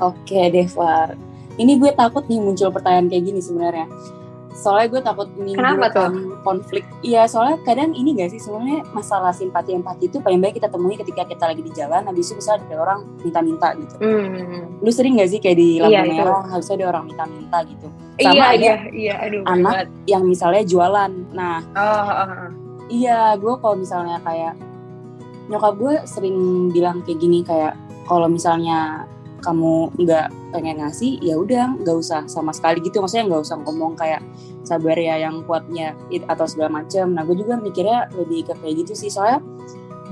oke 0.00 0.40
Devar 0.50 1.14
ini 1.60 1.78
gue 1.78 1.90
takut 1.94 2.26
nih 2.26 2.40
muncul 2.42 2.70
pertanyaan 2.74 3.06
kayak 3.06 3.24
gini 3.30 3.40
sebenarnya 3.40 3.86
soalnya 4.54 4.86
gue 4.86 5.02
takut 5.02 5.28
menimbulkan 5.34 6.38
konflik 6.46 6.86
iya 7.02 7.26
soalnya 7.26 7.58
kadang 7.66 7.90
ini 7.90 8.14
gak 8.14 8.30
sih 8.30 8.38
sebenarnya 8.38 8.86
masalah 8.94 9.34
simpati 9.34 9.74
empati 9.74 10.06
itu 10.06 10.22
paling 10.22 10.38
baik 10.38 10.62
kita 10.62 10.70
temui 10.70 10.94
ketika 10.94 11.26
kita 11.26 11.50
lagi 11.50 11.62
di 11.66 11.74
jalan 11.74 12.06
habis 12.06 12.30
itu 12.30 12.38
bisa 12.38 12.54
ada 12.54 12.76
orang 12.78 13.02
minta-minta 13.26 13.74
gitu 13.74 13.94
hmm. 13.98 14.78
lu 14.78 14.90
sering 14.94 15.18
gak 15.18 15.30
sih 15.34 15.42
kayak 15.42 15.58
di 15.58 15.82
lampu 15.82 15.90
iya, 15.90 16.02
merah 16.06 16.46
itu. 16.46 16.50
harusnya 16.54 16.74
ada 16.78 16.86
orang 16.94 17.04
minta-minta 17.10 17.58
gitu 17.66 17.86
sama 18.14 18.30
iya, 18.30 18.44
ada 18.46 18.62
iya, 18.62 18.74
iya, 18.94 19.14
aduh, 19.26 19.42
anak 19.50 19.74
banget. 19.74 19.88
yang 20.06 20.22
misalnya 20.22 20.62
jualan 20.62 21.12
nah 21.34 21.58
oh, 21.74 22.06
oh, 22.06 22.22
oh. 22.22 22.50
iya 22.86 23.34
gue 23.34 23.54
kalau 23.58 23.74
misalnya 23.74 24.22
kayak 24.22 24.54
nyokap 25.50 25.74
gue 25.76 25.94
sering 26.06 26.70
bilang 26.70 27.02
kayak 27.02 27.18
gini 27.20 27.42
kayak 27.42 27.74
kalau 28.06 28.30
misalnya 28.30 29.04
kamu 29.44 29.92
nggak 30.00 30.32
pengen 30.56 30.80
ngasih 30.80 31.20
ya 31.20 31.36
udah 31.36 31.76
nggak 31.84 31.96
usah 32.00 32.24
sama 32.24 32.50
sekali 32.56 32.80
gitu. 32.80 33.04
Maksudnya 33.04 33.28
nggak 33.28 33.42
usah 33.44 33.56
ngomong 33.60 33.92
kayak 34.00 34.24
sabar 34.64 34.96
ya 34.96 35.20
yang 35.20 35.44
kuatnya 35.44 35.92
atau 36.32 36.48
segala 36.48 36.80
macam 36.80 37.12
nah 37.12 37.20
gue 37.20 37.36
juga 37.36 37.60
mikirnya 37.60 38.08
lebih 38.16 38.48
ke 38.48 38.56
kayak 38.64 38.74
gitu 38.88 38.92
sih. 38.96 39.12
Soalnya 39.12 39.44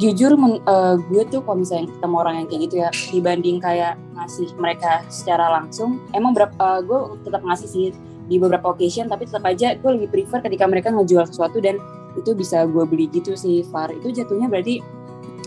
jujur 0.01 0.37
men, 0.37 0.61
uh, 0.65 0.97
gue 1.09 1.23
tuh 1.29 1.45
kalau 1.45 1.61
misalnya 1.61 1.89
ketemu 1.93 2.17
orang 2.17 2.35
yang 2.41 2.47
kayak 2.49 2.61
gitu 2.69 2.77
ya 2.81 2.89
dibanding 3.13 3.57
kayak 3.61 3.95
ngasih 4.17 4.49
mereka 4.57 5.05
secara 5.13 5.53
langsung 5.53 6.01
emang 6.17 6.33
berapa 6.33 6.57
uh, 6.57 6.81
gue 6.81 7.21
tetap 7.29 7.45
ngasih 7.45 7.69
sih 7.69 7.87
di 8.27 8.41
beberapa 8.41 8.73
occasion 8.73 9.13
tapi 9.13 9.29
tetap 9.29 9.45
aja 9.45 9.77
gue 9.77 9.91
lebih 9.93 10.09
prefer 10.09 10.41
ketika 10.41 10.65
mereka 10.65 10.89
ngejual 10.95 11.29
sesuatu 11.29 11.61
dan 11.61 11.77
itu 12.17 12.33
bisa 12.37 12.65
gue 12.69 12.85
beli 12.85 13.09
gitu 13.09 13.33
sih 13.37 13.65
Far. 13.69 13.93
Itu 13.93 14.13
jatuhnya 14.13 14.49
berarti 14.49 14.85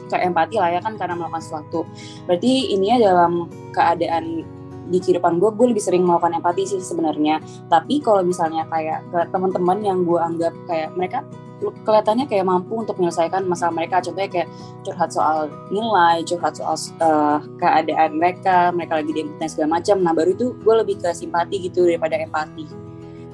ke 0.09 0.15
empati 0.17 0.55
lah 0.61 0.69
ya 0.75 0.79
kan 0.81 0.95
karena 0.95 1.17
melakukan 1.17 1.43
sesuatu. 1.43 1.85
Berarti 2.29 2.73
ini 2.73 2.95
ya 2.95 2.97
dalam 3.11 3.49
keadaan 3.73 4.45
di 4.85 5.01
kehidupan 5.01 5.41
gue 5.41 5.49
gue 5.57 5.67
lebih 5.73 5.81
sering 5.81 6.05
melakukan 6.05 6.37
empati 6.37 6.63
sih 6.65 6.81
sebenarnya. 6.81 7.41
Tapi 7.69 8.01
kalau 8.01 8.21
misalnya 8.21 8.69
kayak 8.69 9.01
ke 9.09 9.19
teman-teman 9.33 9.81
yang 9.81 10.05
gue 10.05 10.19
anggap 10.21 10.53
kayak 10.69 10.93
mereka 10.93 11.25
kelihatannya 11.55 12.27
kayak 12.27 12.45
mampu 12.45 12.83
untuk 12.83 12.99
menyelesaikan 12.99 13.47
masalah 13.47 13.73
mereka. 13.73 14.03
Contohnya 14.03 14.29
kayak 14.29 14.49
curhat 14.85 15.09
soal 15.09 15.49
nilai 15.71 16.21
curhat 16.27 16.53
soal 16.59 16.75
uh, 17.01 17.39
keadaan 17.57 18.19
mereka 18.19 18.69
mereka 18.75 19.01
lagi 19.01 19.11
di 19.15 19.21
dan 19.41 19.49
segala 19.49 19.79
macam. 19.81 19.97
Nah 20.03 20.13
baru 20.13 20.35
itu 20.35 20.53
gue 20.61 20.75
lebih 20.85 20.95
ke 21.01 21.09
simpati 21.15 21.65
gitu 21.65 21.87
daripada 21.87 22.19
empati. 22.19 22.65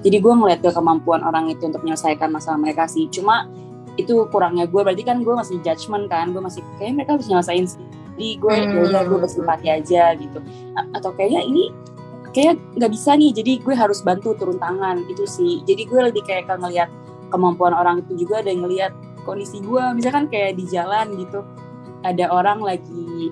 Jadi 0.02 0.18
gue 0.18 0.34
ngeliat 0.34 0.66
ke 0.66 0.70
kemampuan 0.74 1.22
orang 1.22 1.54
itu 1.54 1.70
untuk 1.70 1.86
menyelesaikan 1.86 2.34
masalah 2.34 2.58
mereka 2.58 2.90
sih. 2.90 3.06
Cuma 3.14 3.46
itu 4.04 4.26
kurangnya. 4.30 4.66
Gue 4.68 4.82
berarti 4.82 5.04
kan 5.06 5.22
gue 5.22 5.34
masih 5.34 5.62
judgement 5.62 6.06
kan 6.10 6.34
gue 6.34 6.42
masih 6.42 6.62
kayak 6.78 6.98
mereka 6.98 7.20
harus 7.20 7.28
nyelesain 7.30 7.66
jadi 8.22 8.38
gue 8.38 8.54
hmm. 8.54 8.94
ya 8.94 9.02
gue 9.08 9.18
bersimpati 9.18 9.68
aja 9.72 10.04
gitu. 10.14 10.40
Atau 10.94 11.16
kayaknya 11.18 11.42
ini 11.42 11.74
kayak 12.32 12.60
nggak 12.78 12.92
bisa 12.94 13.18
nih 13.18 13.32
jadi 13.34 13.52
gue 13.60 13.76
harus 13.76 14.00
bantu 14.06 14.38
turun 14.38 14.62
tangan 14.62 15.02
itu 15.10 15.26
sih. 15.26 15.66
Jadi 15.66 15.90
gue 15.90 16.00
lebih 16.12 16.22
kayak 16.28 16.46
ke 16.46 16.54
ngelihat 16.54 16.90
kemampuan 17.34 17.74
orang 17.74 18.06
itu 18.06 18.28
juga 18.28 18.44
dan 18.46 18.62
ngelihat 18.62 18.94
kondisi 19.24 19.62
gue 19.62 19.84
misalkan 19.96 20.28
kayak 20.28 20.58
di 20.58 20.66
jalan 20.68 21.14
gitu 21.16 21.46
ada 22.02 22.26
orang 22.34 22.60
lagi 22.62 23.32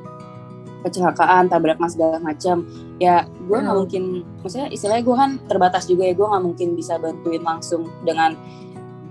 kecelakaan 0.79 1.51
tabrak 1.51 1.75
mas 1.75 1.99
segala 1.99 2.23
macam 2.23 2.63
ya 3.03 3.27
gue 3.27 3.57
nggak 3.57 3.73
hmm. 3.75 3.81
mungkin 3.83 4.03
maksudnya 4.39 4.67
istilahnya 4.71 5.03
gue 5.03 5.15
kan 5.17 5.31
terbatas 5.51 5.83
juga 5.91 6.07
ya 6.07 6.13
gue 6.15 6.23
nggak 6.23 6.43
mungkin 6.43 6.67
bisa 6.79 6.95
bantuin 6.95 7.43
langsung 7.43 7.91
dengan 8.07 8.39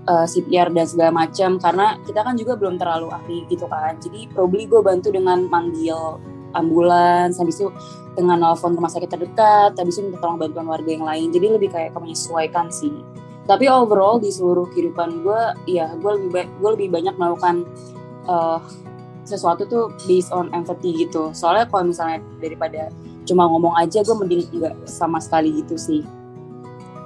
uh, 0.09 0.25
eh, 0.25 0.25
CPR 0.25 0.73
dan 0.73 0.85
segala 0.89 1.11
macam 1.13 1.61
karena 1.61 1.95
kita 2.03 2.25
kan 2.25 2.33
juga 2.35 2.57
belum 2.57 2.81
terlalu 2.81 3.07
ahli 3.13 3.45
gitu 3.47 3.69
kan. 3.69 3.95
Jadi 4.01 4.25
probably 4.33 4.65
gue 4.65 4.81
bantu 4.81 5.13
dengan 5.13 5.45
manggil 5.45 6.17
ambulans 6.57 7.37
habis 7.37 7.61
itu 7.61 7.69
dengan 8.17 8.41
nelfon 8.41 8.73
rumah 8.73 8.89
sakit 8.89 9.05
terdekat 9.05 9.77
habis 9.77 10.01
itu 10.01 10.09
minta 10.09 10.17
tolong 10.17 10.41
bantuan 10.41 10.65
warga 10.65 10.89
yang 10.89 11.05
lain. 11.05 11.29
Jadi 11.29 11.45
lebih 11.53 11.69
kayak 11.69 11.93
menyesuaikan 11.93 12.73
sih. 12.73 13.05
Tapi 13.45 13.65
overall 13.69 14.17
di 14.21 14.29
seluruh 14.33 14.69
kehidupan 14.73 15.25
gue 15.25 15.41
ya 15.69 15.93
gue 15.97 16.11
lebih 16.17 16.29
ba 16.33 16.41
gue 16.45 16.69
lebih 16.77 16.87
banyak 16.89 17.15
melakukan 17.17 17.65
uh, 18.25 18.61
sesuatu 19.25 19.65
tuh 19.69 19.93
based 20.09 20.33
on 20.33 20.49
empathy 20.57 21.05
gitu. 21.05 21.29
Soalnya 21.37 21.69
kalau 21.69 21.93
misalnya 21.93 22.21
daripada 22.41 22.89
cuma 23.29 23.45
ngomong 23.45 23.77
aja 23.77 24.01
gue 24.01 24.15
mending 24.17 24.41
nggak 24.57 24.73
sama 24.89 25.21
sekali 25.21 25.53
gitu 25.61 25.77
sih. 25.77 26.01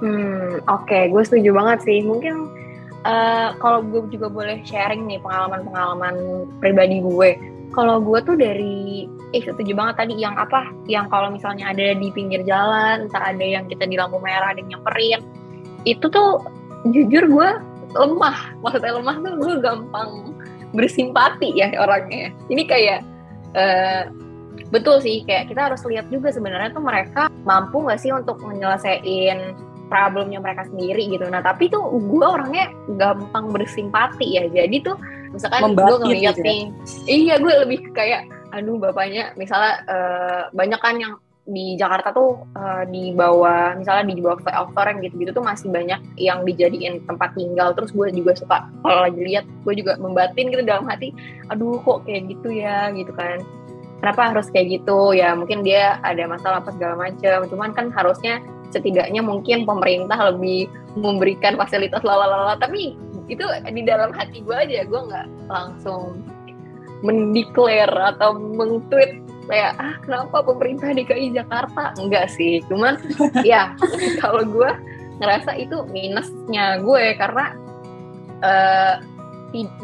Hmm 0.00 0.60
oke 0.68 0.88
okay. 0.88 1.12
gue 1.12 1.22
setuju 1.24 1.52
banget 1.52 1.84
sih. 1.84 2.00
Mungkin 2.04 2.63
uh, 3.04 3.54
kalau 3.60 3.84
gue 3.84 4.08
juga 4.10 4.28
boleh 4.32 4.60
sharing 4.64 5.06
nih 5.06 5.20
pengalaman-pengalaman 5.20 6.48
pribadi 6.58 7.00
gue. 7.04 7.30
Kalau 7.74 7.98
gue 7.98 8.18
tuh 8.22 8.36
dari 8.38 9.06
eh 9.34 9.42
setuju 9.42 9.74
banget 9.74 10.06
tadi 10.06 10.14
yang 10.18 10.38
apa? 10.38 10.70
Yang 10.86 11.06
kalau 11.10 11.28
misalnya 11.34 11.74
ada 11.74 11.94
di 11.94 12.08
pinggir 12.14 12.46
jalan, 12.46 13.10
entah 13.10 13.22
ada 13.22 13.44
yang 13.44 13.66
kita 13.66 13.84
di 13.86 13.98
lampu 13.98 14.22
merah 14.22 14.54
ada 14.54 14.62
yang 14.62 14.78
nyamperin, 14.78 15.20
itu 15.82 16.06
tuh 16.06 16.38
jujur 16.90 17.24
gue 17.26 17.48
lemah. 17.98 18.38
Maksudnya 18.62 18.92
lemah 18.94 19.16
tuh 19.18 19.34
gue 19.42 19.54
gampang 19.58 20.10
bersimpati 20.74 21.54
ya 21.54 21.74
orangnya. 21.82 22.30
Ini 22.46 22.62
kayak 22.66 23.00
uh, 23.58 24.02
betul 24.70 25.02
sih 25.02 25.26
kayak 25.26 25.50
kita 25.50 25.70
harus 25.70 25.82
lihat 25.86 26.06
juga 26.10 26.30
sebenarnya 26.30 26.70
tuh 26.74 26.82
mereka 26.82 27.26
mampu 27.42 27.82
nggak 27.82 27.98
sih 27.98 28.14
untuk 28.14 28.38
menyelesaikan 28.42 29.54
problemnya 29.94 30.42
mereka 30.42 30.66
sendiri 30.66 31.06
gitu. 31.06 31.30
Nah 31.30 31.38
tapi 31.38 31.70
tuh 31.70 31.86
gue 31.86 32.26
orangnya 32.26 32.74
gampang 32.98 33.54
bersimpati 33.54 34.26
ya. 34.34 34.50
Jadi 34.50 34.82
tuh 34.82 34.98
misalkan 35.30 35.78
gue 35.78 35.96
ngeliat 36.02 36.34
gitu 36.34 36.42
ya? 36.42 36.50
nih, 36.50 36.62
iya 37.06 37.34
gue 37.38 37.54
lebih 37.62 37.94
kayak, 37.94 38.26
aduh 38.50 38.74
bapaknya 38.82 39.30
misalnya 39.38 39.86
uh, 39.86 40.42
banyak 40.50 40.80
kan 40.82 40.98
yang 40.98 41.14
di 41.44 41.76
Jakarta 41.76 42.08
tuh 42.08 42.40
uh, 42.56 42.88
di 42.88 43.12
bawah 43.12 43.76
misalnya 43.76 44.16
di 44.16 44.24
bawah 44.24 44.40
flyover 44.40 44.96
yang 44.96 44.98
gitu-gitu 45.04 45.30
tuh 45.36 45.44
masih 45.44 45.68
banyak 45.68 46.00
yang 46.16 46.40
dijadiin 46.40 47.04
tempat 47.04 47.36
tinggal 47.36 47.76
terus 47.76 47.92
gue 47.92 48.08
juga 48.16 48.32
suka 48.32 48.64
kalau 48.80 49.04
lagi 49.04 49.20
lihat 49.20 49.44
gue 49.44 49.74
juga 49.76 50.00
membatin 50.00 50.48
gitu 50.48 50.64
dalam 50.64 50.88
hati 50.88 51.12
aduh 51.52 51.76
kok 51.84 52.08
kayak 52.08 52.32
gitu 52.32 52.48
ya 52.48 52.88
gitu 52.96 53.12
kan 53.12 53.44
kenapa 54.00 54.32
harus 54.32 54.48
kayak 54.48 54.80
gitu 54.80 55.12
ya 55.12 55.36
mungkin 55.36 55.60
dia 55.60 56.00
ada 56.00 56.24
masalah 56.24 56.64
apa 56.64 56.72
segala 56.72 57.12
macam 57.12 57.44
cuman 57.44 57.70
kan 57.76 57.92
harusnya 57.92 58.40
setidaknya 58.74 59.22
mungkin 59.22 59.62
pemerintah 59.62 60.34
lebih 60.34 60.66
memberikan 60.98 61.54
fasilitas 61.54 62.02
lalala 62.02 62.58
tapi 62.58 62.98
itu 63.30 63.44
di 63.70 63.82
dalam 63.86 64.10
hati 64.12 64.42
gue 64.42 64.52
aja 64.52 64.84
gue 64.84 65.00
nggak 65.00 65.26
langsung 65.48 66.20
mendeklar 67.04 68.16
atau 68.16 68.36
mengtweet 68.36 69.24
kayak 69.44 69.76
ah 69.76 69.94
kenapa 70.00 70.40
pemerintah 70.40 70.88
DKI 70.96 71.36
Jakarta? 71.36 71.92
Enggak 72.00 72.32
sih. 72.32 72.64
Cuman 72.64 72.96
ya 73.48 73.76
kalau 74.24 74.40
gue 74.48 74.70
ngerasa 75.20 75.52
itu 75.60 75.84
minusnya 75.92 76.80
gue 76.80 77.04
karena 77.20 77.54
uh, 78.40 78.96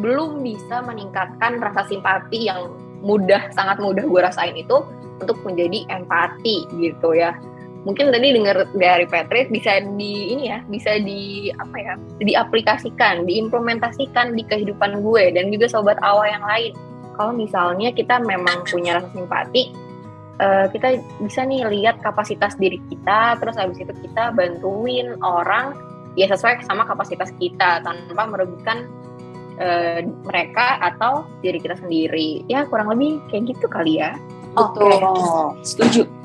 belum 0.01 0.43
bisa 0.43 0.83
meningkatkan 0.83 1.63
rasa 1.63 1.87
simpati 1.87 2.51
yang 2.51 2.75
mudah 3.01 3.53
sangat 3.55 3.79
mudah 3.79 4.03
gue 4.03 4.21
rasain 4.21 4.57
itu 4.59 4.83
untuk 5.23 5.39
menjadi 5.47 5.87
empati 5.93 6.67
gitu 6.75 7.15
ya 7.15 7.37
mungkin 7.89 8.13
tadi 8.13 8.37
dengar 8.37 8.69
dari 8.77 9.07
Patrick 9.09 9.49
bisa 9.49 9.81
di 9.97 10.37
ini 10.37 10.53
ya 10.53 10.61
bisa 10.69 11.01
di 11.01 11.49
apa 11.57 11.77
ya 11.81 11.95
diaplikasikan 12.21 13.25
diimplementasikan 13.25 14.37
di 14.37 14.45
kehidupan 14.45 15.01
gue 15.01 15.33
dan 15.33 15.49
juga 15.49 15.67
sobat 15.69 15.97
awal 16.05 16.29
yang 16.29 16.45
lain. 16.45 16.73
Kalau 17.17 17.37
misalnya 17.37 17.93
kita 17.93 18.17
memang 18.21 18.65
punya 18.65 18.97
rasa 18.97 19.09
simpati 19.13 19.73
uh, 20.41 20.67
kita 20.73 21.01
bisa 21.21 21.45
nih 21.45 21.69
lihat 21.69 22.01
kapasitas 22.01 22.57
diri 22.57 22.81
kita 22.89 23.37
terus 23.41 23.57
habis 23.57 23.81
itu 23.81 23.93
kita 24.09 24.33
bantuin 24.33 25.17
orang 25.21 25.77
ya 26.17 26.29
sesuai 26.29 26.65
sama 26.65 26.85
kapasitas 26.89 27.33
kita 27.37 27.85
tanpa 27.85 28.25
merugikan 28.29 28.89
uh, 29.61 30.01
mereka 30.29 30.81
atau 30.81 31.29
diri 31.41 31.61
kita 31.61 31.77
sendiri. 31.81 32.45
Ya 32.49 32.69
kurang 32.69 32.93
lebih 32.93 33.21
kayak 33.33 33.57
gitu 33.57 33.67
kali 33.69 34.01
ya. 34.01 34.17
Oke, 34.59 34.83
okay. 34.83 34.99
setuju 35.63 36.20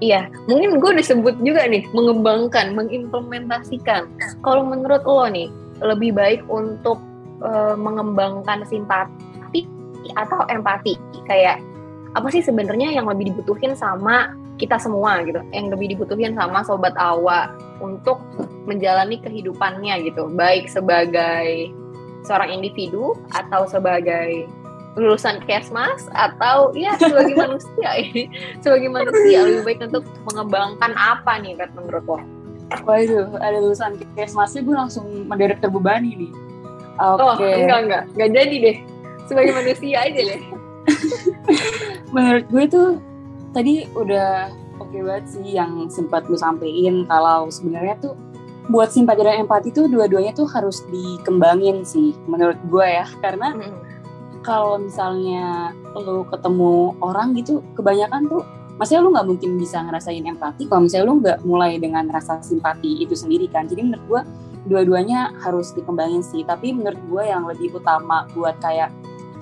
Iya, 0.00 0.32
mungkin 0.48 0.80
gue 0.80 0.92
disebut 0.96 1.44
juga 1.44 1.68
nih 1.68 1.84
mengembangkan, 1.92 2.72
mengimplementasikan. 2.72 4.08
Kalau 4.40 4.64
menurut 4.64 5.04
lo 5.04 5.28
nih, 5.28 5.52
lebih 5.84 6.16
baik 6.16 6.40
untuk 6.48 6.96
uh, 7.44 7.76
mengembangkan 7.76 8.64
simpati 8.64 9.68
atau 10.16 10.48
empati? 10.48 10.96
Kayak 11.28 11.60
apa 12.16 12.32
sih 12.32 12.40
sebenarnya 12.40 12.96
yang 12.96 13.04
lebih 13.12 13.28
dibutuhin 13.28 13.76
sama 13.76 14.32
kita 14.56 14.80
semua 14.80 15.20
gitu, 15.24 15.40
yang 15.52 15.68
lebih 15.68 15.92
dibutuhin 15.96 16.32
sama 16.32 16.64
sobat 16.64 16.96
awa 16.96 17.52
untuk 17.80 18.20
menjalani 18.64 19.20
kehidupannya 19.20 20.04
gitu, 20.04 20.28
baik 20.32 20.68
sebagai 20.68 21.72
seorang 22.24 22.52
individu 22.60 23.16
atau 23.32 23.64
sebagai 23.64 24.44
lulusan 24.98 25.38
kesmas 25.46 26.10
atau 26.18 26.74
ya 26.74 26.98
sebagai 26.98 27.38
manusia 27.46 27.90
ini 27.94 28.26
sebagai 28.58 28.90
manusia 28.90 29.46
lebih 29.46 29.62
baik 29.62 29.80
untuk 29.86 30.04
mengembangkan 30.26 30.92
apa 30.98 31.38
nih 31.38 31.54
Kat 31.54 31.70
menurut 31.78 32.04
lo? 32.06 32.18
Waduh, 32.86 33.34
ada 33.42 33.58
lulusan 33.58 33.98
kesmasnya 34.14 34.62
gue 34.62 34.74
langsung 34.74 35.06
mendadak 35.26 35.58
terbebani 35.58 36.14
nih. 36.14 36.32
Oke. 37.02 37.42
Okay. 37.42 37.54
Oh, 37.54 37.62
enggak 37.66 37.80
enggak, 37.82 38.02
enggak 38.14 38.30
jadi 38.30 38.56
deh. 38.62 38.76
Sebagai 39.26 39.52
manusia 39.58 39.96
aja 40.06 40.20
deh. 40.22 40.42
menurut 42.14 42.46
gue 42.50 42.64
tuh 42.70 42.88
tadi 43.54 43.86
udah 43.94 44.50
oke 44.78 44.90
okay 44.90 45.02
banget 45.02 45.26
sih 45.30 45.46
yang 45.54 45.86
sempat 45.90 46.26
gue 46.26 46.38
sampein 46.38 47.06
kalau 47.06 47.50
sebenarnya 47.50 47.98
tuh 47.98 48.14
buat 48.70 48.94
simpati 48.94 49.26
dan 49.26 49.42
empati 49.42 49.74
tuh 49.74 49.90
dua-duanya 49.90 50.30
tuh 50.30 50.46
harus 50.46 50.86
dikembangin 50.94 51.82
sih 51.82 52.14
menurut 52.30 52.58
gue 52.70 52.86
ya 52.86 53.06
karena 53.18 53.54
mm 53.54 53.62
-hmm 53.62 53.89
kalau 54.40 54.80
misalnya 54.80 55.76
lu 55.92 56.24
ketemu 56.28 56.96
orang 57.04 57.36
gitu 57.36 57.60
kebanyakan 57.76 58.28
tuh 58.28 58.42
maksudnya 58.80 59.04
lu 59.04 59.12
nggak 59.12 59.28
mungkin 59.28 59.50
bisa 59.60 59.84
ngerasain 59.84 60.24
empati 60.24 60.64
kalau 60.64 60.88
misalnya 60.88 61.06
lu 61.06 61.14
nggak 61.20 61.38
mulai 61.44 61.76
dengan 61.76 62.08
rasa 62.08 62.40
simpati 62.40 63.04
itu 63.04 63.12
sendiri 63.12 63.44
kan. 63.52 63.68
Jadi 63.68 63.84
menurut 63.84 64.04
gue 64.08 64.20
dua-duanya 64.72 65.36
harus 65.44 65.76
dikembangin 65.76 66.24
sih. 66.24 66.40
Tapi 66.48 66.72
menurut 66.72 67.00
gue 67.12 67.22
yang 67.28 67.44
lebih 67.44 67.76
utama 67.76 68.24
buat 68.32 68.56
kayak 68.64 68.88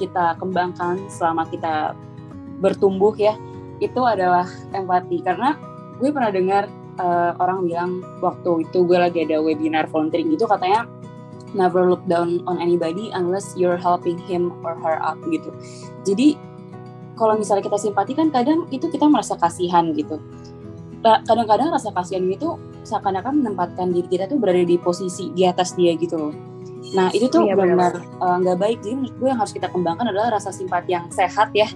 kita 0.02 0.34
kembangkan 0.42 0.98
selama 1.10 1.46
kita 1.46 1.94
bertumbuh 2.58 3.14
ya 3.14 3.38
itu 3.78 4.02
adalah 4.02 4.50
empati. 4.74 5.22
Karena 5.22 5.54
gue 6.02 6.10
pernah 6.10 6.34
dengar 6.34 6.66
uh, 6.98 7.38
orang 7.38 7.62
bilang 7.62 7.90
waktu 8.18 8.66
itu 8.66 8.82
gue 8.82 8.98
lagi 8.98 9.22
ada 9.22 9.38
webinar 9.38 9.86
volunteering 9.86 10.34
gitu 10.34 10.50
katanya 10.50 10.86
never 11.56 11.88
look 11.88 12.02
down 12.08 12.44
on 12.44 12.60
anybody 12.60 13.12
unless 13.14 13.56
you're 13.56 13.80
helping 13.80 14.18
him 14.28 14.52
or 14.64 14.76
her 14.80 15.00
up 15.00 15.16
gitu. 15.28 15.52
Jadi 16.04 16.36
kalau 17.18 17.34
misalnya 17.34 17.66
kita 17.66 17.78
simpati 17.78 18.14
kan 18.14 18.30
kadang 18.30 18.70
itu 18.70 18.86
kita 18.86 19.10
merasa 19.10 19.34
kasihan 19.34 19.90
gitu. 19.92 20.22
Kadang-kadang 21.02 21.70
rasa 21.70 21.94
kasihan 21.94 22.26
itu 22.26 22.58
seakan-akan 22.82 23.42
menempatkan 23.42 23.90
diri 23.94 24.08
kita 24.08 24.24
tuh 24.26 24.38
berada 24.38 24.62
di 24.62 24.78
posisi 24.78 25.30
di 25.34 25.46
atas 25.46 25.74
dia 25.74 25.94
gitu 25.94 26.16
loh. 26.18 26.34
Nah 26.94 27.12
itu 27.12 27.28
tuh 27.28 27.44
iya, 27.44 27.58
benar 27.58 27.98
eh, 28.00 28.36
nggak 28.42 28.56
uh, 28.56 28.60
baik. 28.60 28.78
Jadi 28.80 28.94
menurut 28.96 29.16
gue 29.18 29.28
yang 29.28 29.38
harus 29.38 29.52
kita 29.52 29.68
kembangkan 29.68 30.08
adalah 30.08 30.38
rasa 30.38 30.54
simpati 30.54 30.94
yang 30.94 31.06
sehat 31.12 31.52
ya, 31.52 31.68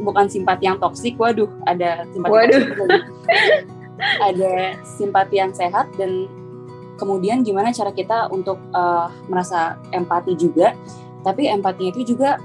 bukan 0.00 0.30
simpati 0.30 0.70
yang 0.70 0.78
toksik. 0.78 1.18
Waduh, 1.18 1.50
ada 1.68 2.06
simpati. 2.14 2.32
Waduh. 2.32 2.62
ada 4.28 4.54
simpati 4.82 5.34
yang 5.38 5.52
sehat 5.54 5.86
dan 6.00 6.26
kemudian 6.96 7.42
gimana 7.42 7.74
cara 7.74 7.90
kita 7.90 8.30
untuk 8.30 8.58
uh, 8.74 9.10
merasa 9.26 9.78
empati 9.90 10.38
juga. 10.38 10.74
Tapi 11.24 11.48
empatinya 11.48 11.90
itu 11.96 12.14
juga 12.14 12.36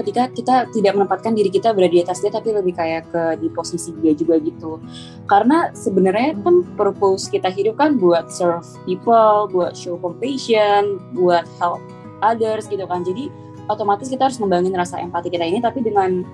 ketika 0.00 0.32
kita 0.32 0.56
tidak 0.72 0.96
menempatkan 0.96 1.36
diri 1.36 1.52
kita 1.52 1.76
berada 1.76 1.92
di 1.92 2.00
atas 2.00 2.24
dia 2.24 2.32
tapi 2.32 2.56
lebih 2.56 2.72
kayak 2.72 3.10
ke 3.12 3.22
di 3.42 3.52
posisi 3.52 3.92
dia 4.00 4.16
juga 4.16 4.40
gitu. 4.40 4.80
Karena 5.28 5.68
sebenarnya 5.76 6.40
kan 6.40 6.64
purpose 6.78 7.28
kita 7.28 7.52
hidup 7.52 7.76
kan 7.76 8.00
buat 8.00 8.32
serve 8.32 8.64
people 8.88 9.50
buat 9.52 9.76
show 9.76 10.00
compassion 10.00 10.96
buat 11.12 11.44
help 11.60 11.82
others 12.24 12.64
gitu 12.70 12.88
kan. 12.88 13.04
Jadi 13.04 13.28
otomatis 13.68 14.08
kita 14.08 14.26
harus 14.30 14.40
membangun 14.40 14.72
rasa 14.74 14.98
empati 14.98 15.28
kita 15.28 15.44
ini 15.44 15.60
tapi 15.60 15.84
dengan 15.84 16.24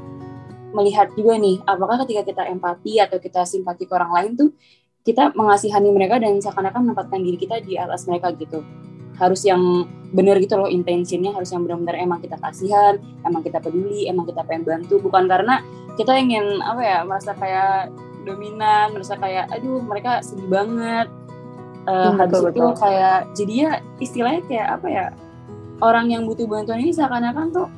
melihat 0.77 1.09
juga 1.16 1.40
nih 1.40 1.61
apakah 1.64 2.05
ketika 2.05 2.22
kita 2.29 2.42
empati 2.53 3.01
atau 3.01 3.16
kita 3.16 3.49
simpati 3.49 3.88
ke 3.88 3.92
orang 3.96 4.12
lain 4.12 4.31
tuh 4.37 4.51
kita 5.06 5.30
mengasihani 5.38 5.94
mereka 5.94 6.18
dan 6.18 6.42
seakan-akan 6.42 6.90
menempatkan 6.90 7.22
diri 7.22 7.38
kita 7.38 7.62
di 7.62 7.78
atas 7.78 8.10
mereka 8.10 8.34
gitu. 8.34 8.66
Harus 9.16 9.46
yang 9.46 9.86
benar 10.10 10.42
gitu 10.42 10.58
loh 10.58 10.66
intensinya 10.66 11.34
harus 11.34 11.50
yang 11.54 11.62
benar-benar 11.66 11.98
emang 11.98 12.22
kita 12.22 12.38
kasihan 12.38 12.98
emang 13.26 13.42
kita 13.46 13.62
peduli 13.62 14.10
emang 14.10 14.26
kita 14.26 14.42
pengen 14.42 14.66
bantu. 14.66 14.98
Bukan 14.98 15.30
karena 15.30 15.62
kita 15.94 16.18
ingin 16.18 16.58
apa 16.58 16.82
ya 16.82 16.98
merasa 17.06 17.32
kayak 17.38 17.94
dominan 18.26 18.90
merasa 18.90 19.14
kayak 19.14 19.46
aduh 19.54 19.78
mereka 19.78 20.18
sedih 20.26 20.50
banget. 20.50 21.06
Uh, 21.86 22.10
hmm, 22.10 22.18
habis 22.18 22.42
betul, 22.42 22.50
itu 22.50 22.64
betul. 22.66 22.78
kayak 22.82 23.18
jadi 23.38 23.54
ya 23.54 23.72
istilahnya 24.02 24.42
kayak 24.50 24.68
apa 24.74 24.86
ya 24.90 25.06
orang 25.78 26.10
yang 26.10 26.26
butuh 26.26 26.42
bantuan 26.50 26.82
ini 26.82 26.90
seakan-akan 26.90 27.54
tuh 27.54 27.70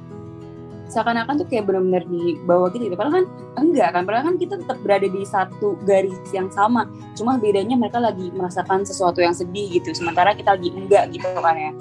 seakan-akan 0.88 1.44
tuh 1.44 1.46
kayak 1.46 1.68
benar-benar 1.68 2.04
di 2.08 2.40
bawah 2.48 2.72
gitu, 2.72 2.88
gitu. 2.88 2.96
Padahal 2.96 3.22
kan 3.22 3.26
enggak 3.60 3.88
kan, 3.92 4.02
padahal 4.08 4.24
kan 4.32 4.36
kita 4.40 4.54
tetap 4.56 4.78
berada 4.80 5.06
di 5.08 5.22
satu 5.24 5.76
garis 5.84 6.16
yang 6.32 6.48
sama. 6.48 6.88
Cuma 7.14 7.36
bedanya 7.36 7.76
mereka 7.76 8.00
lagi 8.00 8.32
merasakan 8.32 8.88
sesuatu 8.88 9.20
yang 9.20 9.36
sedih 9.36 9.68
gitu, 9.80 9.92
sementara 9.92 10.32
kita 10.32 10.56
lagi 10.56 10.72
enggak 10.72 11.12
gitu 11.12 11.28
kan 11.38 11.56
ya. 11.56 11.72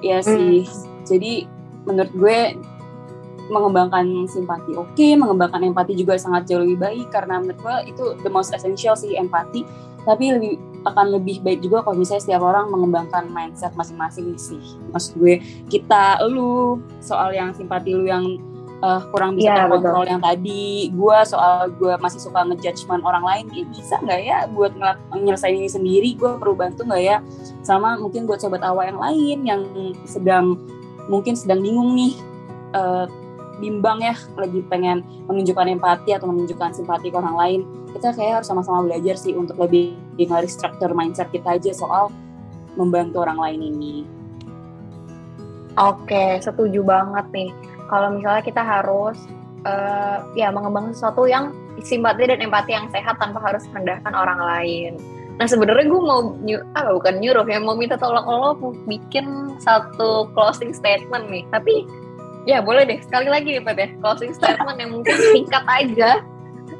Ya 0.00 0.18
sih. 0.24 0.64
Hmm. 0.64 1.04
Jadi 1.04 1.46
menurut 1.86 2.12
gue 2.16 2.38
mengembangkan 3.48 4.26
simpati 4.26 4.74
oke, 4.74 4.92
okay, 4.94 5.14
mengembangkan 5.14 5.62
empati 5.62 5.94
juga 5.94 6.18
sangat 6.18 6.50
jauh 6.50 6.62
lebih 6.62 6.78
baik 6.82 7.06
karena 7.14 7.38
menurut 7.38 7.58
gue 7.62 7.76
itu 7.94 8.04
the 8.26 8.30
most 8.30 8.50
essential 8.54 8.98
sih 8.98 9.14
empati. 9.14 9.66
Tapi 10.06 10.38
lebih 10.38 10.54
akan 10.86 11.18
lebih 11.18 11.42
baik 11.42 11.66
juga 11.66 11.82
kalau 11.82 11.98
misalnya 11.98 12.22
setiap 12.22 12.46
orang 12.46 12.70
mengembangkan 12.70 13.26
mindset 13.34 13.74
masing-masing 13.74 14.38
sih. 14.38 14.62
Maksud 14.94 15.18
gue 15.18 15.42
kita 15.66 16.22
lu 16.30 16.78
soal 17.02 17.34
yang 17.34 17.50
simpati 17.50 17.90
lu 17.90 18.06
yang 18.06 18.38
uh, 18.86 19.02
kurang 19.10 19.34
bisa 19.34 19.50
yeah, 19.50 19.66
terkontrol 19.66 20.06
yang 20.06 20.22
tadi, 20.22 20.94
gue 20.94 21.18
soal 21.26 21.74
gue 21.74 21.94
masih 21.98 22.22
suka 22.22 22.46
ngejudgement 22.46 23.02
orang 23.02 23.24
lain, 23.26 23.44
ya 23.50 23.64
bisa 23.66 23.94
nggak 23.98 24.20
ya 24.22 24.38
buat 24.54 24.72
nyelesain 25.10 25.58
ini 25.58 25.66
sendiri? 25.66 26.14
Gue 26.14 26.38
perlu 26.38 26.54
bantu 26.54 26.86
nggak 26.86 27.02
ya? 27.02 27.18
Sama 27.66 27.98
mungkin 27.98 28.30
buat 28.30 28.38
sobat 28.38 28.62
awal 28.62 28.86
yang 28.86 29.00
lain 29.02 29.38
yang 29.42 29.60
sedang 30.06 30.54
mungkin 31.10 31.34
sedang 31.34 31.62
bingung 31.66 31.98
nih. 31.98 32.14
Uh, 32.74 33.10
bimbang 33.56 34.04
ya 34.04 34.14
lagi 34.36 34.60
pengen 34.68 35.00
menunjukkan 35.26 35.80
empati 35.80 36.12
atau 36.12 36.28
menunjukkan 36.28 36.76
simpati 36.76 37.08
ke 37.08 37.16
orang 37.16 37.36
lain 37.36 37.60
kita 37.96 38.12
kayak 38.12 38.40
harus 38.40 38.48
sama-sama 38.48 38.84
belajar 38.84 39.16
sih 39.16 39.32
untuk 39.32 39.56
lebih 39.56 39.96
nge-restructure 40.20 40.92
mindset 40.92 41.32
kita 41.32 41.56
aja 41.56 41.72
soal 41.72 42.12
membantu 42.76 43.24
orang 43.24 43.40
lain 43.40 43.60
ini 43.72 43.94
Oke, 45.76 46.40
setuju 46.40 46.80
banget 46.80 47.28
nih. 47.36 47.50
Kalau 47.92 48.16
misalnya 48.16 48.40
kita 48.40 48.64
harus 48.64 49.20
uh, 49.68 50.24
ya 50.32 50.48
mengembangkan 50.48 50.96
sesuatu 50.96 51.28
yang 51.28 51.52
simpati 51.84 52.24
dan 52.24 52.40
empati 52.40 52.72
yang 52.72 52.88
sehat 52.88 53.20
tanpa 53.20 53.44
harus 53.44 53.68
merendahkan 53.76 54.16
orang 54.16 54.40
lain. 54.40 54.92
Nah 55.36 55.44
sebenarnya 55.44 55.84
gue 55.92 56.00
mau 56.00 56.32
nyu 56.40 56.64
ah 56.72 56.88
bukan 56.96 57.20
nyuruh 57.20 57.44
ya 57.44 57.60
mau 57.60 57.76
minta 57.76 58.00
tolong 58.00 58.24
lo 58.24 58.56
bikin 58.88 59.52
satu 59.60 60.32
closing 60.32 60.72
statement 60.72 61.28
nih. 61.28 61.44
Tapi 61.52 61.84
Ya 62.46 62.62
boleh 62.62 62.86
deh, 62.86 63.02
sekali 63.02 63.26
lagi 63.26 63.58
nih 63.58 63.62
Pat 63.66 63.74
ya, 63.74 63.90
closing 63.98 64.30
statement 64.30 64.78
yang 64.78 64.94
mungkin 64.94 65.18
singkat 65.34 65.66
aja. 65.66 66.22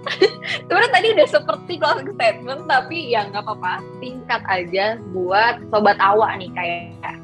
Sebenarnya 0.66 0.90
tadi 0.94 1.06
udah 1.18 1.26
seperti 1.26 1.72
closing 1.82 2.10
statement, 2.14 2.70
tapi 2.70 3.10
ya 3.10 3.26
nggak 3.26 3.42
apa-apa, 3.42 3.82
singkat 3.98 4.42
aja 4.46 5.02
buat 5.10 5.58
sobat 5.74 5.98
awak 5.98 6.38
nih 6.38 6.50
kayak 6.54 7.18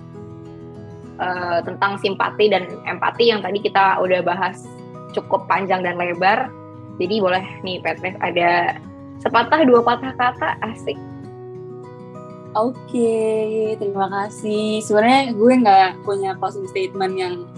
uh, 1.22 1.62
tentang 1.62 2.02
simpati 2.02 2.50
dan 2.50 2.66
empati 2.82 3.30
yang 3.30 3.46
tadi 3.46 3.62
kita 3.62 4.02
udah 4.02 4.26
bahas 4.26 4.66
cukup 5.14 5.46
panjang 5.46 5.86
dan 5.86 5.94
lebar. 5.94 6.50
Jadi 6.98 7.22
boleh 7.22 7.46
nih 7.62 7.78
Petres 7.78 8.18
ada 8.18 8.76
sepatah 9.22 9.62
dua 9.62 9.86
patah 9.86 10.12
kata 10.18 10.58
asik. 10.66 10.98
Oke, 12.52 12.76
okay, 12.84 13.80
terima 13.80 14.12
kasih. 14.12 14.84
Sebenarnya 14.84 15.32
gue 15.32 15.52
nggak 15.64 16.04
punya 16.04 16.36
closing 16.36 16.68
statement 16.68 17.16
yang 17.16 17.48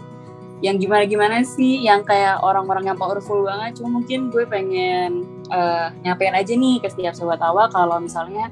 yang 0.63 0.79
gimana-gimana 0.79 1.43
sih 1.43 1.83
yang 1.83 2.07
kayak 2.07 2.39
orang-orang 2.45 2.93
yang 2.93 2.99
powerful 2.99 3.43
banget. 3.43 3.81
Cuma 3.81 4.01
mungkin 4.01 4.31
gue 4.31 4.45
pengen 4.47 5.27
uh, 5.51 5.91
nyampein 6.07 6.37
aja 6.37 6.55
nih 6.55 6.79
ke 6.79 6.89
setiap 6.93 7.17
sobat 7.17 7.43
awal 7.43 7.67
kalau 7.73 7.99
misalnya 7.99 8.49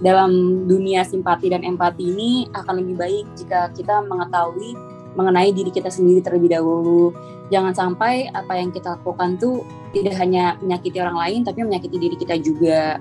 dalam 0.00 0.64
dunia 0.66 1.04
simpati 1.04 1.52
dan 1.52 1.62
empati 1.62 2.10
ini 2.10 2.32
akan 2.56 2.82
lebih 2.82 2.96
baik 2.96 3.26
jika 3.38 3.70
kita 3.76 4.02
mengetahui 4.08 4.74
mengenai 5.12 5.52
diri 5.52 5.68
kita 5.68 5.92
sendiri 5.92 6.24
terlebih 6.24 6.56
dahulu. 6.56 7.12
Jangan 7.52 7.76
sampai 7.76 8.32
apa 8.32 8.56
yang 8.56 8.72
kita 8.72 8.96
lakukan 8.96 9.36
tuh 9.36 9.60
tidak 9.92 10.16
hanya 10.16 10.56
menyakiti 10.64 10.98
orang 10.98 11.20
lain 11.20 11.40
tapi 11.44 11.60
menyakiti 11.62 11.96
diri 12.00 12.16
kita 12.16 12.40
juga. 12.40 12.96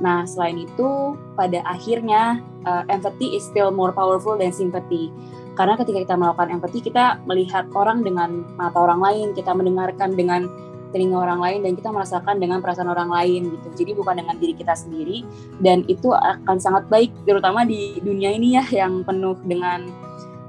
Nah 0.00 0.24
selain 0.24 0.64
itu 0.64 1.14
pada 1.36 1.60
akhirnya 1.68 2.40
uh, 2.64 2.88
empathy 2.88 3.36
is 3.36 3.44
still 3.44 3.68
more 3.68 3.92
powerful 3.92 4.40
than 4.40 4.50
sympathy 4.50 5.12
karena 5.58 5.74
ketika 5.76 5.98
kita 6.06 6.14
melakukan 6.16 6.48
empati, 6.50 6.78
kita 6.80 7.18
melihat 7.26 7.66
orang 7.74 8.06
dengan 8.06 8.46
mata 8.54 8.78
orang 8.78 9.02
lain, 9.02 9.26
kita 9.34 9.50
mendengarkan 9.52 10.14
dengan 10.14 10.46
telinga 10.90 11.22
orang 11.22 11.40
lain 11.40 11.60
dan 11.62 11.72
kita 11.78 11.88
merasakan 11.94 12.42
dengan 12.42 12.58
perasaan 12.58 12.90
orang 12.90 13.10
lain 13.10 13.54
gitu. 13.54 13.68
Jadi 13.82 13.90
bukan 13.94 14.14
dengan 14.18 14.36
diri 14.38 14.54
kita 14.58 14.74
sendiri 14.74 15.22
dan 15.62 15.86
itu 15.86 16.10
akan 16.10 16.58
sangat 16.58 16.86
baik 16.90 17.14
terutama 17.24 17.62
di 17.62 17.98
dunia 18.02 18.34
ini 18.34 18.58
ya 18.58 18.64
yang 18.84 19.06
penuh 19.06 19.38
dengan 19.46 19.86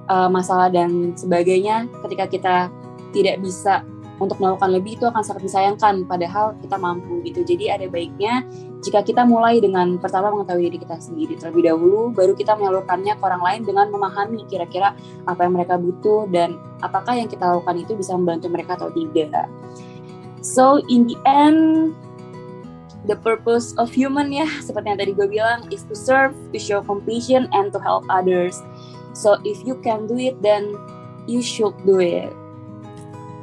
uh, 0.09 0.29
masalah 0.29 0.73
dan 0.73 1.13
sebagainya 1.13 1.85
ketika 2.09 2.25
kita 2.25 2.55
tidak 3.13 3.37
bisa 3.43 3.85
untuk 4.21 4.37
melakukan 4.37 4.69
lebih 4.69 5.01
itu 5.01 5.09
akan 5.09 5.25
sangat 5.25 5.49
disayangkan 5.49 6.05
padahal 6.05 6.53
kita 6.61 6.77
mampu 6.77 7.25
gitu. 7.25 7.41
Jadi 7.41 7.73
ada 7.73 7.89
baiknya 7.89 8.45
jika 8.85 9.01
kita 9.01 9.25
mulai 9.25 9.57
dengan 9.57 9.97
pertama 9.97 10.29
mengetahui 10.29 10.69
diri 10.69 10.77
kita 10.77 11.01
sendiri 11.01 11.33
terlebih 11.41 11.73
dahulu 11.73 12.13
baru 12.13 12.37
kita 12.37 12.53
menyalurkannya 12.53 13.17
ke 13.17 13.23
orang 13.25 13.41
lain 13.41 13.61
dengan 13.65 13.89
memahami 13.89 14.45
kira-kira 14.45 14.93
apa 15.25 15.41
yang 15.41 15.57
mereka 15.57 15.81
butuh 15.81 16.29
dan 16.29 16.61
apakah 16.85 17.17
yang 17.17 17.25
kita 17.25 17.41
lakukan 17.49 17.81
itu 17.81 17.97
bisa 17.97 18.13
membantu 18.13 18.53
mereka 18.53 18.77
atau 18.77 18.93
tidak. 18.93 19.49
So 20.45 20.85
in 20.85 21.09
the 21.09 21.17
end 21.25 21.97
the 23.09 23.17
purpose 23.17 23.73
of 23.81 23.89
human 23.89 24.29
ya 24.29 24.45
seperti 24.61 24.93
yang 24.93 24.99
tadi 25.01 25.11
gue 25.17 25.25
bilang 25.25 25.65
is 25.73 25.81
to 25.89 25.97
serve 25.97 26.37
to 26.53 26.61
show 26.61 26.85
compassion 26.85 27.49
and 27.57 27.73
to 27.73 27.81
help 27.81 28.05
others. 28.13 28.61
So 29.17 29.41
if 29.41 29.65
you 29.65 29.81
can 29.81 30.05
do 30.05 30.21
it 30.21 30.37
then 30.45 30.77
you 31.25 31.41
should 31.45 31.73
do 31.85 32.01
it 32.01 32.33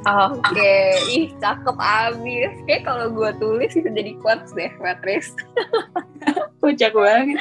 Oke, 0.07 0.55
okay. 0.55 0.95
ih 1.11 1.27
cakep 1.43 1.75
abis. 1.75 2.53
Kayak 2.63 2.87
kalau 2.87 3.11
gue 3.11 3.31
tulis 3.35 3.71
bisa 3.75 3.89
jadi 3.91 4.15
quotes 4.23 4.55
deh, 4.55 4.71
Matris. 4.79 5.35
Kocak 6.63 6.95
banget. 6.95 7.39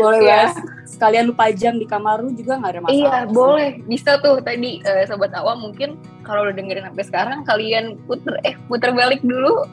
Boleh 0.00 0.20
ya. 0.24 0.48
Sekalian 0.88 1.28
lu 1.28 1.34
pajang 1.36 1.76
di 1.76 1.84
kamar 1.84 2.24
lu 2.24 2.32
juga 2.32 2.56
nggak 2.56 2.72
ada 2.72 2.80
masalah. 2.82 2.96
Iya, 2.96 3.16
boleh. 3.28 3.70
Bisa 3.84 4.16
tuh 4.24 4.40
tadi 4.40 4.80
uh, 4.88 5.04
sobat 5.04 5.36
awam 5.36 5.60
mungkin 5.60 6.00
kalau 6.24 6.48
udah 6.48 6.56
dengerin 6.56 6.88
sampai 6.88 7.04
sekarang 7.04 7.38
kalian 7.44 8.00
puter 8.08 8.40
eh 8.48 8.56
puter 8.66 8.90
balik 8.96 9.20
dulu 9.20 9.68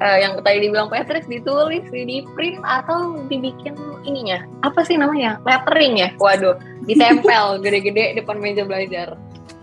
uh, 0.00 0.18
yang 0.20 0.36
tadi 0.44 0.68
dibilang 0.68 0.92
Patrick 0.92 1.24
ditulis, 1.28 1.84
di 1.90 2.24
print 2.36 2.60
atau 2.64 3.24
dibikin 3.28 3.76
ininya 4.04 4.44
apa 4.62 4.84
sih 4.84 5.00
namanya 5.00 5.40
lettering 5.48 5.96
ya? 5.96 6.08
Waduh, 6.20 6.60
ditempel 6.84 7.56
gede-gede 7.64 8.20
depan 8.20 8.36
meja 8.40 8.68
belajar 8.68 9.16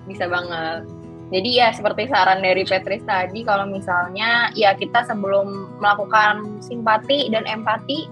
bisa 0.10 0.28
banget. 0.28 1.03
Jadi 1.34 1.50
ya 1.58 1.74
seperti 1.74 2.06
saran 2.13 2.46
dari 2.46 2.62
Petris 2.62 3.02
tadi 3.10 3.41
kalau 3.41 3.65
misalnya 3.65 4.54
ya 4.54 4.78
kita 4.78 5.02
sebelum 5.10 5.82
melakukan 5.82 6.62
simpati 6.62 7.34
dan 7.34 7.50
empati 7.50 8.06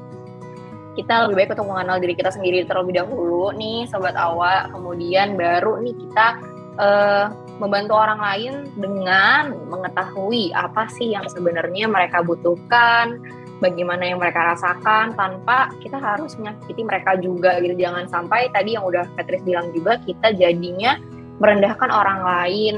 kita 0.98 1.30
lebih 1.30 1.46
baik 1.46 1.54
untuk 1.54 1.70
mengenal 1.70 2.02
diri 2.02 2.18
kita 2.18 2.34
sendiri 2.34 2.66
terlebih 2.66 2.98
dahulu 2.98 3.54
nih 3.54 3.86
sobat 3.88 4.18
awak 4.18 4.74
kemudian 4.74 5.40
baru 5.40 5.80
nih 5.80 5.94
kita 5.96 6.28
uh, 6.82 7.26
membantu 7.62 7.94
orang 7.94 8.20
lain 8.20 8.54
dengan 8.74 9.54
mengetahui 9.70 10.50
apa 10.58 10.90
sih 10.90 11.14
yang 11.14 11.30
sebenarnya 11.30 11.86
mereka 11.86 12.26
butuhkan 12.26 13.22
bagaimana 13.62 14.02
yang 14.10 14.18
mereka 14.18 14.58
rasakan 14.58 15.14
tanpa 15.14 15.70
kita 15.86 16.02
harus 16.02 16.34
menyakiti 16.42 16.82
mereka 16.82 17.14
juga 17.22 17.62
gitu. 17.62 17.78
Jangan 17.78 18.10
sampai 18.10 18.50
tadi 18.50 18.74
yang 18.74 18.84
udah 18.84 19.06
Patrice 19.14 19.46
bilang 19.46 19.70
juga 19.72 20.02
kita 20.02 20.34
jadinya 20.34 20.98
merendahkan 21.38 21.94
orang 21.94 22.20
lain 22.26 22.76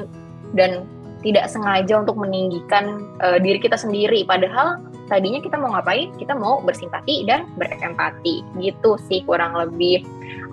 dan 0.53 0.85
tidak 1.23 1.47
sengaja 1.47 2.03
untuk 2.03 2.19
meninggikan 2.19 3.07
uh, 3.23 3.39
diri 3.39 3.57
kita 3.57 3.79
sendiri. 3.79 4.27
Padahal 4.27 4.83
tadinya 5.07 5.39
kita 5.39 5.55
mau 5.55 5.71
ngapain? 5.71 6.11
Kita 6.19 6.35
mau 6.35 6.59
bersimpati 6.59 7.23
dan 7.23 7.47
berempati. 7.55 8.43
Gitu 8.59 8.99
sih 9.07 9.23
kurang 9.23 9.55
lebih. 9.55 10.03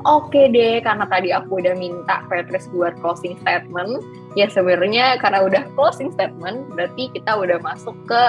Oke 0.08 0.48
deh, 0.48 0.80
karena 0.80 1.04
tadi 1.04 1.28
aku 1.28 1.60
udah 1.60 1.76
minta 1.76 2.24
Petrus 2.32 2.72
buat 2.72 2.96
closing 3.04 3.36
statement, 3.44 4.00
ya 4.32 4.48
sebenarnya 4.48 5.20
karena 5.20 5.44
udah 5.44 5.62
closing 5.76 6.08
statement, 6.16 6.72
berarti 6.72 7.12
kita 7.12 7.36
udah 7.36 7.60
masuk 7.60 7.92
ke 8.08 8.22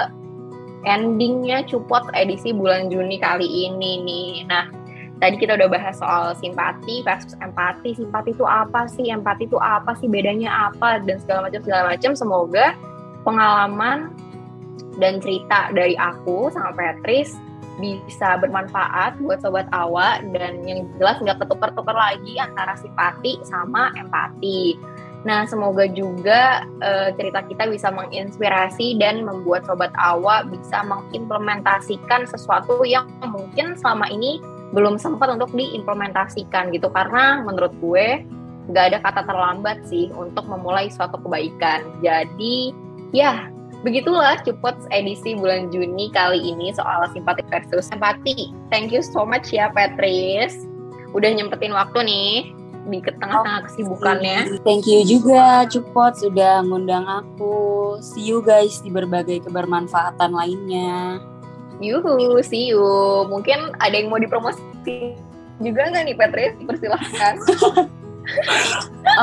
endingnya 0.84 1.64
Cupot 1.64 2.04
edisi 2.12 2.52
bulan 2.52 2.92
Juni 2.92 3.16
kali 3.16 3.48
ini 3.72 4.04
nih. 4.04 4.32
Nah, 4.52 4.68
tadi 5.18 5.36
kita 5.36 5.58
udah 5.58 5.68
bahas 5.68 5.98
soal 5.98 6.32
simpati 6.38 7.02
versus 7.04 7.36
empati. 7.42 7.98
Simpati 7.98 8.32
itu 8.32 8.46
apa 8.46 8.88
sih? 8.88 9.10
Empati 9.10 9.44
itu 9.50 9.58
apa 9.60 9.92
sih? 9.98 10.08
Bedanya 10.08 10.72
apa? 10.72 11.02
Dan 11.02 11.20
segala 11.20 11.50
macam 11.50 11.60
segala 11.64 11.82
macam. 11.92 12.12
Semoga 12.16 12.66
pengalaman 13.26 14.14
dan 14.96 15.20
cerita 15.22 15.72
dari 15.72 15.96
aku 15.96 16.50
sama 16.52 16.74
Petris 16.74 17.36
bisa 17.80 18.36
bermanfaat 18.36 19.16
buat 19.24 19.40
sobat 19.40 19.64
awak 19.72 20.20
dan 20.36 20.60
yang 20.68 20.84
jelas 21.00 21.16
nggak 21.24 21.40
ketukar-tukar 21.40 21.96
lagi 21.96 22.36
antara 22.36 22.76
simpati 22.76 23.40
sama 23.48 23.88
empati. 23.96 24.76
Nah, 25.22 25.46
semoga 25.46 25.86
juga 25.86 26.66
uh, 26.82 27.14
cerita 27.14 27.46
kita 27.46 27.70
bisa 27.70 27.94
menginspirasi 27.94 28.98
dan 28.98 29.22
membuat 29.22 29.62
sobat 29.70 29.94
awak 29.94 30.50
bisa 30.50 30.82
mengimplementasikan 30.82 32.26
sesuatu 32.26 32.82
yang 32.82 33.06
mungkin 33.22 33.78
selama 33.78 34.10
ini 34.10 34.42
belum 34.72 34.96
sempat 34.96 35.28
untuk 35.32 35.52
diimplementasikan 35.52 36.72
gitu. 36.72 36.88
Karena 36.88 37.44
menurut 37.44 37.72
gue 37.78 38.24
nggak 38.72 38.84
ada 38.92 38.98
kata 39.04 39.22
terlambat 39.28 39.84
sih 39.86 40.08
untuk 40.16 40.48
memulai 40.48 40.88
suatu 40.88 41.20
kebaikan. 41.20 41.84
Jadi 42.00 42.72
ya 43.12 43.52
Begitulah 43.82 44.38
Cupot 44.46 44.78
edisi 44.94 45.34
bulan 45.34 45.66
Juni 45.74 46.06
kali 46.14 46.38
ini 46.38 46.70
soal 46.70 47.10
simpati 47.10 47.42
versus 47.50 47.90
empati. 47.90 48.54
Thank 48.70 48.94
you 48.94 49.02
so 49.02 49.26
much 49.26 49.50
ya 49.50 49.74
Petris. 49.74 50.54
Udah 51.10 51.34
nyempetin 51.34 51.74
waktu 51.74 52.06
nih 52.06 52.34
di 52.86 52.98
tengah-tengah 53.02 53.66
kesibukannya. 53.66 54.62
Thank 54.62 54.86
you 54.86 55.02
juga 55.02 55.66
Cupot 55.66 56.14
sudah 56.14 56.62
ngundang 56.62 57.10
aku. 57.10 57.98
See 57.98 58.22
you 58.22 58.38
guys 58.38 58.78
di 58.78 58.90
berbagai 58.94 59.50
kebermanfaatan 59.50 60.30
lainnya. 60.30 61.18
Yuhu, 61.82 62.38
see 62.46 62.70
you. 62.70 62.82
Mungkin 63.26 63.74
ada 63.82 63.94
yang 63.98 64.08
mau 64.08 64.22
dipromosi 64.22 64.62
juga 65.58 65.90
nggak 65.90 66.04
nih 66.06 66.16
Petris? 66.16 66.52
Persilahkan. 66.62 67.34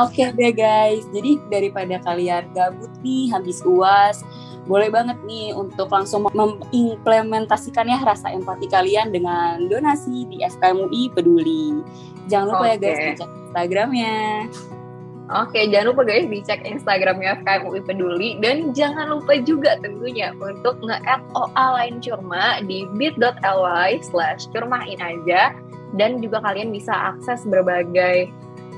Oke 0.04 0.28
okay 0.28 0.28
deh 0.36 0.52
guys, 0.52 1.08
jadi 1.08 1.40
daripada 1.48 1.96
kalian 2.04 2.52
gabut 2.52 2.92
nih 3.00 3.32
habis 3.32 3.64
uas, 3.64 4.20
boleh 4.68 4.92
banget 4.92 5.16
nih 5.24 5.56
untuk 5.56 5.88
langsung 5.88 6.28
mengimplementasikannya 6.28 7.96
rasa 8.04 8.28
empati 8.28 8.68
kalian 8.68 9.08
dengan 9.08 9.66
donasi 9.72 10.28
di 10.28 10.44
FKMUI 10.44 11.16
Peduli. 11.16 11.80
Jangan 12.28 12.46
lupa 12.52 12.64
okay. 12.68 12.70
ya 12.70 12.76
guys 12.76 12.98
dicek 13.00 13.30
Instagramnya. 13.50 14.18
Oke, 15.30 15.70
jangan 15.70 15.94
lupa 15.94 16.02
guys 16.02 16.26
dicek 16.26 16.66
Instagramnya 16.66 17.38
FKMUI 17.46 17.86
Peduli. 17.86 18.30
Dan 18.42 18.74
jangan 18.74 19.14
lupa 19.14 19.38
juga 19.38 19.78
tentunya 19.78 20.34
untuk 20.42 20.82
nge-add 20.82 21.22
OA 21.38 21.66
lain 21.78 22.02
curma 22.02 22.58
di 22.66 22.82
bit.ly 22.98 24.02
slash 24.02 24.50
curmain 24.50 24.98
aja. 24.98 25.54
Dan 25.94 26.18
juga 26.18 26.42
kalian 26.42 26.74
bisa 26.74 27.14
akses 27.14 27.46
berbagai 27.46 28.26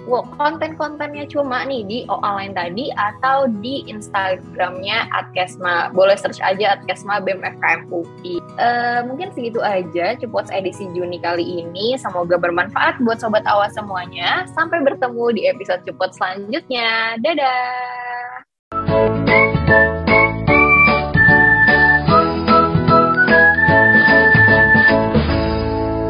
konten-kontennya 0.09 1.27
cuma 1.31 1.63
nih 1.67 1.83
di 1.87 1.99
OA 2.11 2.31
lain 2.43 2.53
tadi 2.55 2.91
atau 2.95 3.47
di 3.61 3.87
Instagramnya 3.87 5.07
Adkesma. 5.15 5.91
Boleh 5.95 6.19
search 6.19 6.43
aja 6.43 6.79
Adkesma 6.79 7.23
BEM 7.23 7.43
FKM 7.43 7.81
UI. 7.93 8.43
Uh, 8.59 9.07
mungkin 9.07 9.31
segitu 9.33 9.63
aja 9.63 10.17
Cupots 10.19 10.51
edisi 10.51 10.89
Juni 10.93 11.23
kali 11.23 11.63
ini. 11.63 11.95
Semoga 11.99 12.41
bermanfaat 12.41 12.99
buat 13.05 13.23
Sobat 13.23 13.47
Awas 13.47 13.75
semuanya. 13.77 14.47
Sampai 14.53 14.83
bertemu 14.83 15.25
di 15.35 15.43
episode 15.49 15.85
Cupot 15.87 16.13
selanjutnya. 16.15 17.17
Dadah! 17.23 19.52